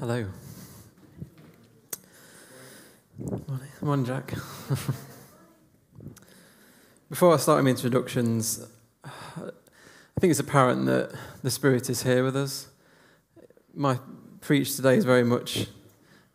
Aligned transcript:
Hello. 0.00 0.26
Morning, 3.18 3.68
Morning 3.80 4.06
Jack. 4.06 4.30
Before 7.10 7.34
I 7.34 7.36
start 7.36 7.64
my 7.64 7.70
introductions, 7.70 8.64
I 9.04 9.10
think 10.20 10.30
it's 10.30 10.38
apparent 10.38 10.86
that 10.86 11.10
the 11.42 11.50
Spirit 11.50 11.90
is 11.90 12.04
here 12.04 12.22
with 12.22 12.36
us. 12.36 12.68
My 13.74 13.98
preach 14.40 14.76
today 14.76 14.96
is 14.96 15.04
very 15.04 15.24
much 15.24 15.66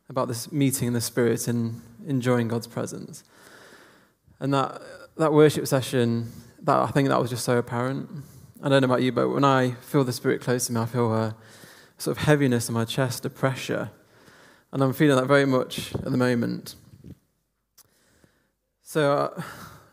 about 0.10 0.28
this 0.28 0.52
meeting 0.52 0.90
in 0.90 0.94
the 0.94 1.00
Spirit 1.00 1.48
and 1.48 1.80
enjoying 2.06 2.50
God's 2.50 2.68
presence. 2.68 3.24
And 4.42 4.54
that, 4.54 4.82
that 5.16 5.32
worship 5.32 5.68
session, 5.68 6.34
that 6.64 6.80
I 6.80 6.88
think 6.88 7.08
that 7.08 7.22
was 7.22 7.30
just 7.30 7.46
so 7.46 7.60
apparent. 7.60 8.10
I 8.62 8.68
don't 8.68 8.82
know 8.82 8.88
about 8.88 9.04
you, 9.04 9.14
but 9.14 9.30
when 9.30 9.46
I 9.46 9.76
feel 9.76 10.04
the 10.04 10.12
Spirit 10.12 10.42
close 10.42 10.68
to 10.68 10.74
me, 10.74 10.82
I 10.82 10.86
feel 10.86 11.14
a 11.14 11.34
sort 12.04 12.18
of 12.18 12.24
heaviness 12.24 12.68
in 12.68 12.74
my 12.74 12.84
chest, 12.84 13.24
a 13.24 13.30
pressure. 13.30 13.90
And 14.74 14.84
I'm 14.84 14.92
feeling 14.92 15.16
that 15.16 15.26
very 15.26 15.46
much 15.46 15.96
at 15.96 16.12
the 16.12 16.18
moment. 16.18 16.76
So 18.82 19.14
uh, 19.14 19.42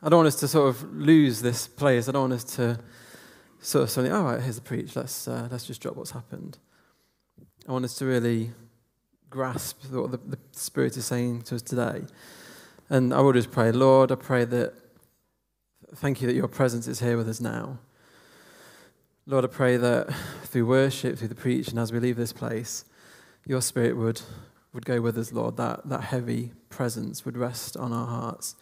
I 0.02 0.08
don't 0.08 0.18
want 0.18 0.26
us 0.26 0.40
to 0.40 0.48
sort 0.48 0.70
of 0.70 0.92
lose 0.92 1.40
this 1.40 1.68
place. 1.68 2.08
I 2.08 2.12
don't 2.12 2.30
want 2.30 2.32
us 2.32 2.56
to 2.56 2.80
sort 3.60 3.84
of 3.84 3.90
say, 3.90 4.10
"All 4.10 4.24
right, 4.24 4.40
here's 4.40 4.56
the 4.56 4.62
preach. 4.62 4.96
Let's 4.96 5.28
uh, 5.28 5.46
let's 5.52 5.64
just 5.64 5.80
drop 5.80 5.94
what's 5.94 6.10
happened." 6.10 6.58
I 7.68 7.72
want 7.72 7.84
us 7.84 7.94
to 7.98 8.06
really 8.06 8.50
grasp 9.28 9.84
what 9.92 10.10
the, 10.10 10.16
the 10.16 10.38
Spirit 10.50 10.96
is 10.96 11.04
saying 11.04 11.42
to 11.42 11.54
us 11.54 11.62
today. 11.62 12.02
And 12.88 13.14
I 13.14 13.20
will 13.20 13.32
just 13.32 13.52
pray, 13.52 13.70
Lord, 13.70 14.10
I 14.10 14.16
pray 14.16 14.44
that, 14.46 14.72
thank 15.94 16.20
you 16.20 16.26
that 16.26 16.34
your 16.34 16.48
presence 16.48 16.88
is 16.88 16.98
here 16.98 17.16
with 17.16 17.28
us 17.28 17.40
now. 17.40 17.78
Lord, 19.26 19.44
I 19.44 19.48
pray 19.48 19.76
that 19.76 20.12
through 20.50 20.66
worship, 20.66 21.18
through 21.18 21.28
the 21.28 21.34
preaching, 21.34 21.78
as 21.78 21.92
we 21.92 22.00
leave 22.00 22.16
this 22.16 22.32
place, 22.32 22.84
your 23.46 23.62
Spirit 23.62 23.96
would, 23.96 24.20
would 24.72 24.84
go 24.84 25.00
with 25.00 25.16
us, 25.16 25.32
Lord, 25.32 25.56
that, 25.56 25.88
that 25.88 26.02
heavy 26.02 26.52
presence 26.68 27.24
would 27.24 27.36
rest 27.36 27.76
on 27.76 27.92
our 27.92 28.06
hearts. 28.06 28.56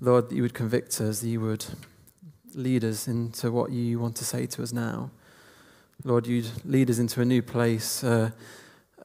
Lord, 0.00 0.28
that 0.28 0.36
you 0.36 0.42
would 0.42 0.54
convict 0.54 1.00
us, 1.00 1.20
that 1.20 1.28
you 1.28 1.40
would 1.40 1.64
lead 2.54 2.84
us 2.84 3.08
into 3.08 3.50
what 3.50 3.72
you 3.72 3.98
want 3.98 4.16
to 4.16 4.24
say 4.24 4.46
to 4.46 4.62
us 4.62 4.72
now. 4.72 5.10
Lord, 6.04 6.26
you'd 6.26 6.50
lead 6.64 6.90
us 6.90 6.98
into 6.98 7.20
a 7.20 7.24
new 7.24 7.42
place, 7.42 8.04
uh, 8.04 8.30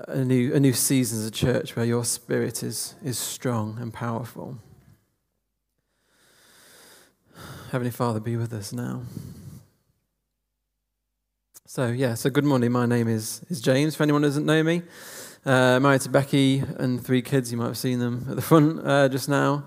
a, 0.07 0.23
new, 0.23 0.53
a 0.53 0.59
new 0.59 0.73
season 0.73 1.19
as 1.19 1.25
a 1.25 1.31
church 1.31 1.75
where 1.75 1.85
your 1.85 2.05
Spirit 2.05 2.61
is, 2.61 2.95
is 3.03 3.17
strong 3.17 3.77
and 3.79 3.91
powerful. 3.91 4.59
Heavenly 7.71 7.91
Father, 7.91 8.19
be 8.19 8.35
with 8.35 8.53
us 8.53 8.73
now. 8.73 9.01
So, 11.71 11.85
yeah, 11.89 12.15
so 12.15 12.31
good 12.31 12.45
morning. 12.45 12.71
My 12.71 12.87
name 12.87 13.07
is, 13.07 13.43
is 13.47 13.61
James, 13.61 13.95
for 13.95 14.01
anyone 14.01 14.23
who 14.23 14.29
doesn't 14.29 14.47
know 14.47 14.63
me. 14.63 14.81
Uh, 15.45 15.79
married 15.79 16.01
to 16.01 16.09
Becky 16.09 16.63
and 16.79 16.99
three 16.99 17.21
kids. 17.21 17.51
You 17.51 17.59
might 17.59 17.67
have 17.67 17.77
seen 17.77 17.99
them 17.99 18.25
at 18.27 18.35
the 18.35 18.41
front 18.41 18.79
uh, 18.83 19.07
just 19.07 19.29
now. 19.29 19.65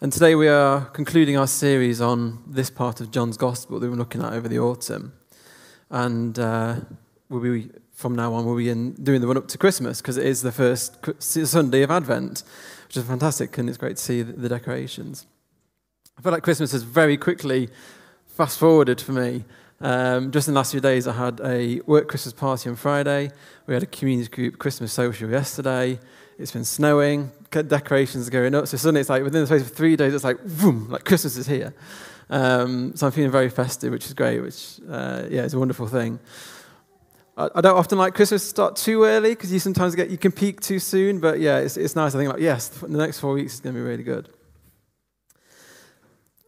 And 0.00 0.12
today 0.12 0.34
we 0.34 0.48
are 0.48 0.86
concluding 0.86 1.36
our 1.36 1.46
series 1.46 2.00
on 2.00 2.42
this 2.48 2.70
part 2.70 3.00
of 3.00 3.12
John's 3.12 3.36
Gospel 3.36 3.78
that 3.78 3.86
we've 3.86 3.92
been 3.92 4.00
looking 4.00 4.20
at 4.20 4.32
over 4.32 4.48
the 4.48 4.58
autumn. 4.58 5.12
And 5.90 6.36
uh, 6.40 6.80
we'll 7.28 7.40
be, 7.40 7.70
from 7.92 8.16
now 8.16 8.34
on, 8.34 8.44
we'll 8.44 8.56
be 8.56 8.68
in 8.68 8.94
doing 8.94 9.20
the 9.20 9.28
run 9.28 9.36
up 9.36 9.46
to 9.46 9.58
Christmas 9.58 10.02
because 10.02 10.16
it 10.16 10.26
is 10.26 10.42
the 10.42 10.50
first 10.50 11.22
Sunday 11.22 11.82
of 11.82 11.92
Advent, 11.92 12.42
which 12.88 12.96
is 12.96 13.04
fantastic 13.04 13.56
and 13.58 13.68
it's 13.68 13.78
great 13.78 13.96
to 13.96 14.02
see 14.02 14.22
the 14.22 14.48
decorations. 14.48 15.28
I 16.18 16.22
feel 16.22 16.32
like 16.32 16.42
Christmas 16.42 16.72
has 16.72 16.82
very 16.82 17.16
quickly 17.16 17.68
fast 18.26 18.58
forwarded 18.58 19.00
for 19.00 19.12
me. 19.12 19.44
Um, 19.82 20.30
just 20.30 20.46
in 20.46 20.54
the 20.54 20.58
last 20.58 20.70
few 20.70 20.80
days, 20.80 21.08
I 21.08 21.12
had 21.12 21.40
a 21.40 21.80
work 21.80 22.06
Christmas 22.08 22.32
party 22.32 22.70
on 22.70 22.76
Friday. 22.76 23.32
We 23.66 23.74
had 23.74 23.82
a 23.82 23.86
community 23.86 24.28
group 24.28 24.58
Christmas 24.58 24.92
social 24.92 25.28
yesterday. 25.28 25.98
It's 26.38 26.52
been 26.52 26.64
snowing, 26.64 27.32
decorations 27.50 28.28
are 28.28 28.30
going 28.30 28.54
up. 28.54 28.68
So 28.68 28.76
suddenly 28.76 29.00
it's 29.00 29.10
like 29.10 29.24
within 29.24 29.40
the 29.40 29.46
space 29.46 29.62
of 29.62 29.72
three 29.72 29.96
days, 29.96 30.14
it's 30.14 30.24
like, 30.24 30.38
boom, 30.60 30.88
like 30.88 31.04
Christmas 31.04 31.36
is 31.36 31.46
here. 31.46 31.74
Um, 32.30 32.94
so 32.96 33.06
I'm 33.06 33.12
feeling 33.12 33.30
very 33.30 33.50
festive, 33.50 33.92
which 33.92 34.06
is 34.06 34.14
great, 34.14 34.40
which, 34.40 34.80
uh, 34.88 35.24
yeah, 35.28 35.42
it's 35.42 35.54
a 35.54 35.58
wonderful 35.58 35.88
thing. 35.88 36.20
I, 37.36 37.48
I 37.56 37.60
don't 37.60 37.76
often 37.76 37.98
like 37.98 38.14
Christmas 38.14 38.42
to 38.42 38.48
start 38.48 38.76
too 38.76 39.04
early 39.04 39.30
because 39.30 39.52
you 39.52 39.58
sometimes 39.58 39.94
get, 39.94 40.10
you 40.10 40.18
can 40.18 40.32
peak 40.32 40.60
too 40.60 40.78
soon. 40.78 41.18
But 41.18 41.40
yeah, 41.40 41.58
it's, 41.58 41.76
it's 41.76 41.96
nice. 41.96 42.14
I 42.14 42.18
think, 42.18 42.32
like, 42.32 42.40
yes, 42.40 42.68
the 42.68 42.88
next 42.88 43.18
four 43.18 43.34
weeks 43.34 43.54
is 43.54 43.60
going 43.60 43.74
to 43.74 43.80
be 43.80 43.86
really 43.86 44.04
good. 44.04 44.28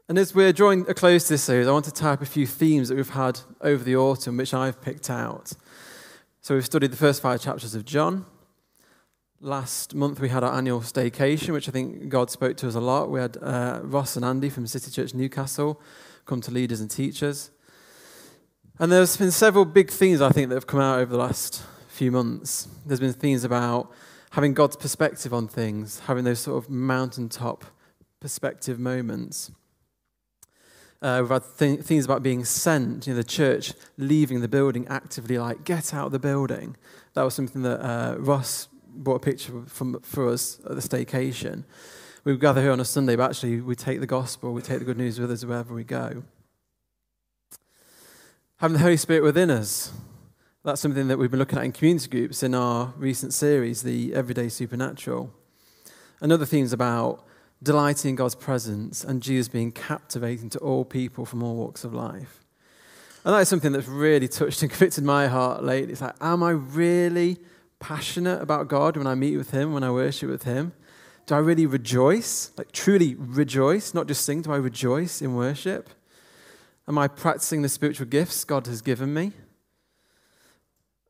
And 0.06 0.19
as 0.19 0.34
we're 0.34 0.53
drawing 0.53 0.84
a 0.87 0.92
close 0.92 1.25
to 1.28 1.32
this 1.32 1.44
series, 1.44 1.66
I 1.66 1.72
want 1.72 1.87
to 1.87 1.91
tie 1.91 2.12
up 2.12 2.20
a 2.20 2.26
few 2.26 2.47
themes 2.47 2.91
that 2.91 2.97
we've 2.97 3.09
had 3.09 3.41
over 3.62 3.82
the 3.82 3.97
autumn, 3.97 4.37
which 4.37 4.53
I've 4.53 4.82
picked 4.82 5.09
out. 5.09 5.53
So 6.42 6.54
we've 6.54 6.65
studied 6.65 6.91
the 6.91 6.97
first 6.98 7.22
five 7.22 7.41
chapters 7.41 7.75
of 7.75 7.87
John. 7.87 8.26
Last 9.41 9.94
month 9.94 10.20
we 10.20 10.28
had 10.28 10.44
our 10.44 10.53
annual 10.53 10.81
staycation, 10.81 11.54
which 11.54 11.70
I 11.70 11.72
think 11.72 12.10
God 12.10 12.31
spoke 12.31 12.59
to 12.59 12.69
us 12.69 12.75
a 12.75 12.81
lot. 12.81 13.10
We 13.10 13.19
had 13.19 13.38
uh, 13.41 13.81
Ross 13.82 14.16
and 14.16 14.26
Andy 14.26 14.50
from 14.50 14.66
City 14.66 14.91
Church 14.91 15.14
Newcastle 15.14 15.81
come 16.26 16.43
to 16.43 16.50
leaders 16.50 16.82
and 16.82 16.91
teachers. 16.91 17.50
And 18.78 18.93
there's 18.93 19.16
been 19.16 19.31
several 19.31 19.64
big 19.64 19.88
themes, 19.88 20.20
I 20.20 20.28
think, 20.28 20.50
that 20.50 20.54
have 20.54 20.66
come 20.66 20.81
out 20.81 20.98
over 20.98 21.12
the 21.12 21.19
last 21.19 21.62
few 21.88 22.12
months. 22.12 22.69
There's 22.84 23.00
been 23.00 23.14
themes 23.14 23.43
about 23.43 23.91
having 24.32 24.53
God's 24.53 24.76
perspective 24.76 25.32
on 25.32 25.48
things, 25.48 26.00
having 26.00 26.25
those 26.25 26.41
sort 26.41 26.62
of 26.62 26.69
mountaintop 26.69 27.64
perspective 28.20 28.78
moments. 28.78 29.50
Uh, 31.03 31.19
we've 31.21 31.31
had 31.31 31.43
th- 31.59 31.81
things 31.81 32.05
about 32.05 32.22
being 32.22 32.44
sent, 32.44 33.06
you 33.06 33.12
know, 33.12 33.19
the 33.19 33.25
church 33.25 33.75
leaving 33.99 34.41
the 34.41 34.49
building 34.49 34.87
actively, 34.88 35.37
like, 35.37 35.65
get 35.65 35.93
out 35.93 36.06
of 36.06 36.12
the 36.12 36.19
building. 36.19 36.77
That 37.12 37.22
was 37.22 37.34
something 37.34 37.62
that 37.62 37.81
uh, 37.84 38.16
Ross 38.19 38.69
brought 38.88 39.16
a 39.16 39.21
picture 39.21 39.53
from, 39.66 40.00
for 40.00 40.28
us 40.28 40.60
at 40.69 40.77
the 40.77 40.82
staycation. 40.82 41.65
We 42.25 42.37
gather 42.38 42.62
here 42.62 42.71
on 42.72 42.81
a 42.81 42.84
Sunday, 42.87 43.16
but 43.16 43.31
actually 43.31 43.60
we 43.60 43.75
take 43.75 44.00
the 44.00 44.06
gospel, 44.06 44.55
we 44.55 44.62
take 44.62 44.78
the 44.78 44.84
good 44.87 44.97
news 44.97 45.21
with 45.21 45.31
us 45.31 45.44
wherever 45.44 45.75
we 45.75 45.84
go. 45.84 46.22
Having 48.56 48.75
the 48.78 48.82
Holy 48.82 48.97
Spirit 48.97 49.22
within 49.22 49.50
us, 49.50 49.93
that's 50.65 50.81
something 50.81 51.09
that 51.09 51.19
we've 51.19 51.31
been 51.31 51.38
looking 51.38 51.59
at 51.59 51.65
in 51.65 51.72
community 51.72 52.09
groups 52.09 52.43
in 52.43 52.55
our 52.55 52.94
recent 52.97 53.34
series, 53.34 53.82
the 53.82 54.15
Everyday 54.15 54.49
Supernatural. 54.49 55.31
Another 56.21 56.47
theme's 56.47 56.72
about 56.72 57.26
delighting 57.64 58.10
in 58.10 58.14
God's 58.14 58.34
presence 58.34 59.02
and 59.02 59.22
Jesus 59.22 59.48
being 59.48 59.72
captivating 59.72 60.50
to 60.50 60.58
all 60.58 60.84
people 60.84 61.25
from 61.25 61.42
all 61.42 61.56
walks 61.56 61.82
of 61.82 61.94
life. 61.94 62.44
And 63.25 63.34
that 63.34 63.41
is 63.41 63.48
something 63.48 63.72
that's 63.72 63.88
really 63.88 64.28
touched 64.28 64.62
and 64.62 64.70
convicted 64.70 65.02
my 65.02 65.26
heart 65.26 65.64
lately. 65.64 65.92
It's 65.92 66.02
like, 66.02 66.14
am 66.20 66.42
I 66.42 66.50
really 66.50 67.38
passionate 67.80 68.42
about 68.42 68.69
God 68.69 68.97
when 68.97 69.06
I 69.06 69.14
meet 69.14 69.36
with 69.36 69.50
Him, 69.50 69.72
when 69.72 69.82
I 69.82 69.91
worship 69.91 70.28
with 70.28 70.42
Him? 70.42 70.75
Do 71.26 71.34
I 71.34 71.38
really 71.38 71.64
rejoice? 71.64 72.50
Like, 72.58 72.70
truly 72.70 73.14
rejoice, 73.14 73.94
not 73.94 74.06
just 74.06 74.26
sing? 74.26 74.42
Do 74.42 74.52
I 74.52 74.56
rejoice 74.56 75.22
in 75.22 75.34
worship? 75.34 75.88
Am 76.86 76.98
I 76.98 77.08
practicing 77.08 77.62
the 77.62 77.70
spiritual 77.70 78.06
gifts 78.06 78.44
God 78.44 78.66
has 78.66 78.82
given 78.82 79.14
me? 79.14 79.32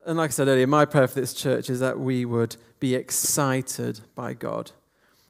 And 0.05 0.17
like 0.17 0.29
I 0.29 0.31
said 0.31 0.47
earlier, 0.47 0.67
my 0.67 0.85
prayer 0.85 1.07
for 1.07 1.19
this 1.19 1.33
church 1.33 1.69
is 1.69 1.81
that 1.81 1.99
we 1.99 2.23
would 2.23 2.55
be 2.79 2.95
excited 2.95 3.99
by 4.15 4.33
God 4.33 4.71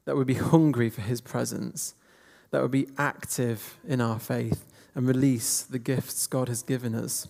that 0.05 0.15
would 0.15 0.27
be 0.27 0.33
hungry 0.53 0.89
for 0.89 1.01
his 1.01 1.21
presence, 1.21 1.93
that 2.51 2.61
would 2.61 2.71
be 2.71 2.87
active 2.97 3.77
in 3.87 3.99
our 3.99 4.19
faith 4.19 4.65
and 4.93 5.07
release 5.07 5.61
the 5.61 5.79
gifts 5.79 6.25
God 6.25 6.47
has 6.47 6.63
given 6.63 6.95
us. 6.95 7.27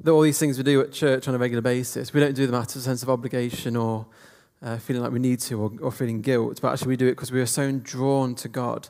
That 0.00 0.10
all 0.10 0.22
these 0.22 0.38
things 0.38 0.58
we 0.58 0.64
do 0.64 0.80
at 0.80 0.92
church 0.92 1.28
on 1.28 1.34
a 1.34 1.38
regular 1.38 1.62
basis, 1.62 2.12
we 2.12 2.20
don't 2.20 2.34
do 2.34 2.46
them 2.46 2.54
out 2.54 2.70
of 2.74 2.76
a 2.76 2.84
sense 2.84 3.02
of 3.02 3.08
obligation 3.08 3.76
or 3.76 4.06
uh, 4.60 4.76
feeling 4.76 5.02
like 5.02 5.12
we 5.12 5.18
need 5.18 5.40
to 5.40 5.60
or, 5.60 5.72
or 5.80 5.92
feeling 5.92 6.20
guilt, 6.20 6.60
but 6.60 6.72
actually 6.72 6.88
we 6.88 6.96
do 6.96 7.06
it 7.06 7.12
because 7.12 7.32
we 7.32 7.40
are 7.40 7.46
so 7.46 7.70
drawn 7.72 8.34
to 8.34 8.48
God 8.48 8.88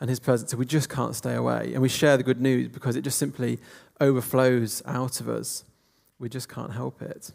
and 0.00 0.10
his 0.10 0.20
presence 0.20 0.50
that 0.50 0.56
we 0.56 0.66
just 0.66 0.88
can't 0.88 1.14
stay 1.14 1.34
away. 1.34 1.70
And 1.72 1.80
we 1.80 1.88
share 1.88 2.16
the 2.16 2.22
good 2.22 2.40
news 2.40 2.68
because 2.68 2.96
it 2.96 3.02
just 3.02 3.18
simply 3.18 3.58
overflows 4.00 4.82
out 4.86 5.20
of 5.20 5.28
us. 5.28 5.64
We 6.18 6.28
just 6.28 6.48
can't 6.48 6.72
help 6.72 7.00
it. 7.00 7.30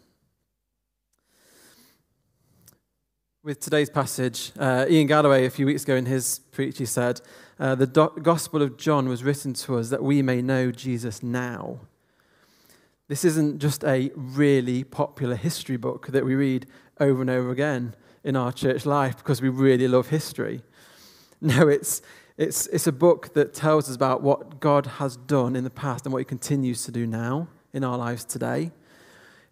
With 3.41 3.61
today's 3.61 3.89
passage. 3.89 4.51
Uh, 4.59 4.85
Ian 4.89 5.07
Galloway, 5.07 5.45
a 5.45 5.49
few 5.49 5.65
weeks 5.65 5.83
ago 5.83 5.95
in 5.95 6.05
his 6.05 6.39
preach, 6.51 6.77
he 6.77 6.85
said, 6.85 7.21
uh, 7.57 7.73
The 7.73 7.87
do- 7.87 8.11
Gospel 8.21 8.61
of 8.61 8.75
John 8.75 9.07
was 9.07 9.23
written 9.23 9.53
to 9.53 9.77
us 9.77 9.89
that 9.89 10.03
we 10.03 10.21
may 10.21 10.41
know 10.41 10.71
Jesus 10.71 11.23
now. 11.23 11.79
This 13.07 13.23
isn't 13.23 13.59
just 13.59 13.85
a 13.85 14.11
really 14.13 14.83
popular 14.83 15.35
history 15.35 15.77
book 15.77 16.07
that 16.07 16.25
we 16.25 16.35
read 16.35 16.67
over 16.99 17.21
and 17.21 17.29
over 17.29 17.49
again 17.49 17.95
in 18.25 18.35
our 18.35 18.51
church 18.51 18.85
life 18.85 19.17
because 19.17 19.41
we 19.41 19.47
really 19.49 19.87
love 19.87 20.09
history. 20.09 20.61
No, 21.41 21.69
it's, 21.69 22.01
it's, 22.35 22.67
it's 22.67 22.85
a 22.85 22.91
book 22.91 23.33
that 23.33 23.53
tells 23.53 23.87
us 23.87 23.95
about 23.95 24.21
what 24.21 24.59
God 24.59 24.85
has 24.85 25.15
done 25.15 25.55
in 25.55 25.63
the 25.63 25.69
past 25.69 26.05
and 26.05 26.11
what 26.11 26.19
he 26.19 26.25
continues 26.25 26.83
to 26.83 26.91
do 26.91 27.07
now 27.07 27.47
in 27.71 27.85
our 27.85 27.97
lives 27.97 28.25
today. 28.25 28.71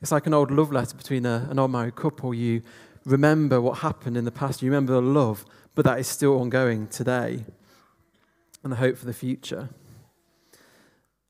It's 0.01 0.12
like 0.12 0.28
an 0.28 0.34
old 0.34 0.51
love 0.51 0.72
letter 0.72 0.95
between 0.95 1.25
a, 1.25 1.48
an 1.50 1.57
old 1.57 1.72
married 1.72 1.95
couple. 1.95 2.34
You 2.34 2.62
remember 3.07 3.62
what 3.62 3.80
happened 3.80 4.18
in 4.18 4.25
the 4.25 4.31
past, 4.31 4.62
you 4.62 4.69
remember 4.69 4.94
the 4.94 5.01
love, 5.01 5.45
but 5.75 5.86
that 5.86 5.98
is 5.98 6.07
still 6.07 6.39
ongoing 6.39 6.88
today 6.88 7.45
and 8.63 8.71
the 8.71 8.75
hope 8.75 8.98
for 8.98 9.06
the 9.06 9.13
future. 9.13 9.69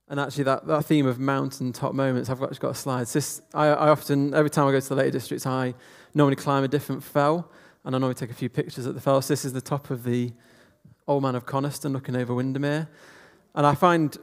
And 0.10 0.20
actually, 0.20 0.46
that, 0.46 0.66
that 0.68 0.86
theme 0.86 1.06
of 1.06 1.20
mountaintop 1.20 1.94
moments, 1.94 2.30
I've 2.30 2.42
actually 2.42 2.58
got 2.58 2.72
a 2.72 2.76
slide. 2.76 3.08
This, 3.08 3.42
I, 3.54 3.68
I 3.68 3.90
often, 3.90 4.34
every 4.34 4.50
time 4.50 4.68
I 4.68 4.72
go 4.72 4.80
to 4.80 4.90
the 4.90 4.96
Lake 4.96 5.12
District, 5.12 5.46
I 5.46 5.76
normally 6.14 6.38
climb 6.38 6.64
a 6.64 6.68
different 6.68 7.04
fell, 7.04 7.52
and 7.86 7.96
I 7.96 8.00
normally 8.00 8.16
take 8.16 8.32
a 8.32 8.34
few 8.34 8.50
pictures 8.50 8.88
at 8.88 8.96
the 8.96 9.02
fell. 9.02 9.22
So 9.22 9.34
this 9.34 9.46
is 9.46 9.54
the 9.54 9.62
top 9.62 9.92
of 9.92 10.04
the 10.04 10.32
Old 11.08 11.22
Man 11.24 11.36
of 11.36 11.46
Coniston 11.46 11.94
looking 11.94 12.16
over 12.16 12.34
Windermere. 12.34 12.90
And 13.54 13.68
I 13.68 13.76
find, 13.76 14.18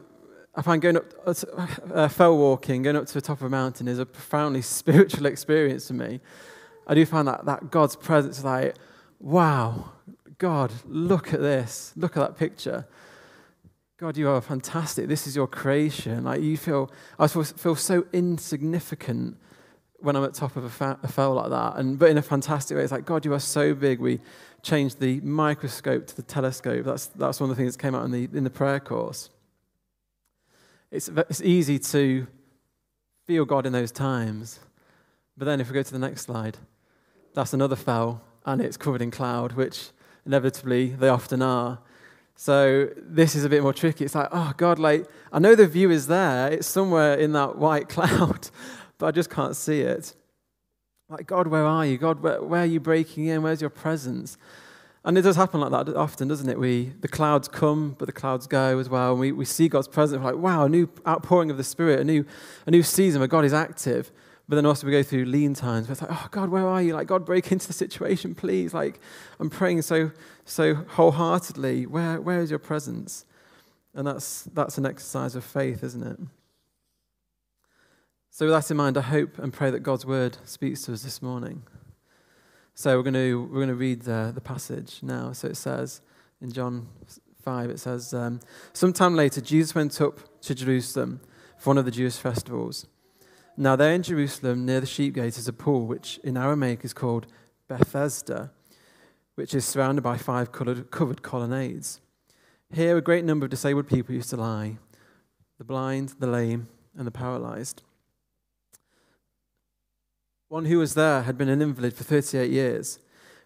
I 0.57 0.63
find 0.63 0.83
going 0.83 0.97
up, 0.97 1.05
uh, 1.27 2.09
fell 2.09 2.37
walking, 2.37 2.83
going 2.83 2.97
up 2.97 3.07
to 3.07 3.15
the 3.15 3.21
top 3.21 3.39
of 3.39 3.45
a 3.45 3.51
mountain 3.51 3.87
is 3.87 3.99
a 3.99 4.07
profoundly 4.07 4.63
spiritual 4.81 5.27
experience 5.27 5.87
for 5.87 5.95
me. 5.95 6.21
I 6.87 6.95
do 6.95 7.07
find 7.07 7.27
that, 7.29 7.45
that 7.47 7.71
God's 7.71 7.97
presence 7.97 8.39
is 8.39 8.45
like, 8.45 8.75
wow, 9.19 9.93
God, 10.39 10.73
look 10.87 11.33
at 11.33 11.41
this. 11.41 11.93
Look 11.97 12.17
at 12.17 12.21
that 12.21 12.37
picture. 12.37 12.87
God, 13.97 14.17
you 14.17 14.29
are 14.29 14.41
fantastic. 14.41 15.09
This 15.09 15.27
is 15.27 15.37
your 15.37 15.47
creation. 15.47 16.25
Like 16.25 16.43
you 16.43 16.57
feel, 16.57 16.91
I 17.19 17.27
feel 17.27 17.77
so 17.77 18.07
insignificant 18.13 19.39
when 20.05 20.17
I'm 20.17 20.25
at 20.25 20.35
top 20.35 20.57
of 20.57 20.65
a, 20.65 20.69
fa- 20.69 20.99
a 21.03 21.09
fell 21.09 21.35
like 21.35 21.51
that. 21.51 21.77
And 21.77 21.99
but 21.99 22.11
in 22.11 22.19
a 22.19 22.23
fantastic 22.23 22.77
way, 22.77 22.83
it's 22.83 22.93
like 22.93 23.07
God, 23.07 23.25
you 23.25 23.33
are 23.33 23.41
so 23.41 23.75
big. 23.75 24.01
We 24.01 24.21
changed 24.63 25.01
the 25.01 25.21
microscope 25.21 26.07
to 26.09 26.17
the 26.17 26.23
telescope. 26.23 26.85
That's 26.85 27.07
that's 27.07 27.41
one 27.41 27.51
of 27.51 27.57
the 27.57 27.63
things 27.63 27.77
that 27.77 27.83
came 27.83 27.95
out 27.95 28.05
in 28.05 28.11
the 28.11 28.29
in 28.33 28.45
the 28.45 28.51
prayer 28.51 28.81
course. 28.81 29.31
It's 30.91 31.09
it's 31.09 31.41
easy 31.41 31.79
to 31.79 32.27
feel 33.27 33.45
God 33.45 33.65
in 33.65 33.73
those 33.73 33.91
times, 33.91 34.61
but 35.37 35.47
then 35.47 35.61
if 35.61 35.69
we 35.69 35.75
go 35.75 35.83
to 35.83 35.93
the 35.93 35.99
next 35.99 36.23
slide, 36.23 36.59
that's 37.35 37.53
another 37.53 37.77
fell, 37.77 38.23
and 38.47 38.61
it's 38.61 38.77
covered 38.77 39.03
in 39.03 39.11
cloud, 39.11 39.53
which 39.53 39.91
inevitably 40.25 40.89
they 40.91 41.09
often 41.09 41.43
are. 41.43 41.81
So 42.37 42.89
this 42.97 43.35
is 43.35 43.45
a 43.45 43.49
bit 43.49 43.63
more 43.63 43.73
tricky. 43.73 44.05
It's 44.05 44.15
like, 44.15 44.29
oh 44.33 44.53
God, 44.57 44.79
like 44.79 45.07
I 45.33 45.39
know 45.39 45.55
the 45.55 45.67
view 45.67 45.91
is 45.91 46.07
there. 46.07 46.51
It's 46.51 46.67
somewhere 46.67 47.15
in 47.15 47.33
that 47.33 47.57
white 47.59 47.89
cloud, 47.89 48.49
but 48.99 49.07
I 49.07 49.11
just 49.11 49.31
can't 49.31 49.55
see 49.55 49.81
it. 49.81 50.15
Like, 51.09 51.27
God, 51.27 51.47
where 51.47 51.65
are 51.65 51.85
you? 51.85 51.99
God, 51.99 52.21
where, 52.21 52.43
where 52.43 52.63
are 52.63 52.67
you 52.67 52.81
breaking 52.81 53.27
in? 53.27 53.43
Where's 53.43 53.61
your 53.61 53.71
presence? 53.71 54.39
And 55.05 55.19
it 55.19 55.23
does 55.23 55.37
happen 55.37 55.61
like 55.61 55.71
that 55.71 55.95
often, 55.95 56.29
doesn't 56.29 56.49
it? 56.49 56.59
We 56.59 56.95
the 57.01 57.09
clouds 57.09 57.47
come, 57.47 57.95
but 57.99 58.07
the 58.07 58.13
clouds 58.13 58.47
go 58.47 58.79
as 58.79 58.89
well. 58.89 59.13
And 59.13 59.21
we, 59.21 59.33
we 59.33 59.45
see 59.45 59.69
God's 59.69 59.87
presence. 59.87 60.23
We're 60.23 60.33
like, 60.33 60.43
wow, 60.43 60.65
a 60.65 60.69
new 60.69 60.89
outpouring 61.07 61.51
of 61.51 61.59
the 61.59 61.65
Spirit, 61.65 62.01
a 62.01 62.05
new, 62.05 62.25
a 62.67 62.71
new 62.71 62.83
season 62.83 63.21
where 63.21 63.29
God 63.29 63.45
is 63.45 63.53
active. 63.53 64.11
But 64.47 64.57
then 64.57 64.67
also 64.67 64.87
we 64.87 64.93
go 64.93 65.03
through 65.03 65.25
lean 65.25 65.55
times 65.55 65.89
where 65.89 65.93
it's 65.93 66.03
like, 66.03 66.11
oh 66.13 66.29
God, 66.31 66.51
where 66.51 66.67
are 66.67 66.83
you? 66.83 66.93
Like, 66.95 67.07
God, 67.07 67.25
break 67.25 67.51
into 67.51 67.67
the 67.67 67.73
situation, 67.73 68.35
please. 68.35 68.75
Like, 68.75 69.01
I'm 69.41 69.49
praying 69.49 69.83
so 69.83 70.11
so 70.45 70.75
wholeheartedly. 70.75 71.87
Where 71.87 72.21
where 72.21 72.41
is 72.41 72.51
your 72.51 72.59
presence? 72.59 73.25
And 73.95 74.07
that's 74.07 74.43
that's 74.53 74.77
an 74.77 74.85
exercise 74.85 75.35
of 75.35 75.45
faith, 75.45 75.83
isn't 75.83 76.03
it? 76.03 76.19
So 78.31 78.47
with 78.47 78.55
that 78.55 78.71
in 78.71 78.77
mind, 78.77 78.99
I 78.99 79.03
hope 79.03 79.39
and 79.39 79.53
pray 79.53 79.71
that 79.71 79.81
God's 79.81 80.05
word 80.05 80.37
speaks 80.45 80.83
to 80.83 80.93
us 80.93 81.03
this 81.03 81.23
morning. 81.23 81.63
So 82.75 82.97
we're 82.97 83.05
going 83.05 83.15
to 83.15 83.45
we're 83.45 83.65
going 83.65 83.69
to 83.69 83.75
read 83.75 84.03
the, 84.03 84.33
the 84.35 84.41
passage 84.41 84.99
now. 85.03 85.33
So 85.33 85.49
it 85.49 85.57
says 85.57 86.03
in 86.43 86.53
John 86.53 86.89
five, 87.43 87.71
it 87.71 87.79
says, 87.79 88.13
um, 88.13 88.41
sometime 88.73 89.15
later, 89.15 89.41
Jesus 89.41 89.75
went 89.75 90.01
up 90.01 90.19
to 90.41 90.55
Jerusalem 90.55 91.21
for 91.59 91.71
one 91.71 91.79
of 91.79 91.85
the 91.85 91.91
Jewish 91.91 92.17
festivals. 92.17 92.87
Now, 93.57 93.77
there 93.77 93.93
in 93.93 94.03
Jerusalem, 94.03 94.67
near 94.67 94.81
the 94.81 94.87
sheep 94.87 95.15
gate, 95.15 95.39
is 95.39 95.47
a 95.47 95.53
pool 95.53 95.87
which 95.87 96.19
in 96.25 96.37
Aramaic 96.37 96.85
is 96.85 96.93
called 96.93 97.27
Bethesda, 97.69 98.51
which 99.37 99.55
is 99.55 99.65
surrounded 99.65 100.03
by 100.03 100.17
five 100.17 100.51
covered 100.51 101.23
colonnades. 101.23 102.01
Here, 102.73 102.97
a 102.97 103.03
great 103.03 103.25
number 103.25 103.45
of 103.45 103.51
disabled 103.51 103.89
people 103.89 104.15
used 104.15 104.31
to 104.31 104.37
lie 104.37 104.79
the 105.59 105.65
blind, 105.65 106.15
the 106.19 106.27
lame, 106.27 106.69
and 106.97 107.07
the 107.07 107.13
paralyzed. 107.13 107.83
One 110.49 110.65
who 110.65 110.79
was 110.79 110.95
there 110.95 111.23
had 111.23 111.39
been 111.39 111.49
an 111.49 111.63
invalid 111.63 111.95
for 111.95 112.03
38 112.03 112.51
years. 112.51 112.99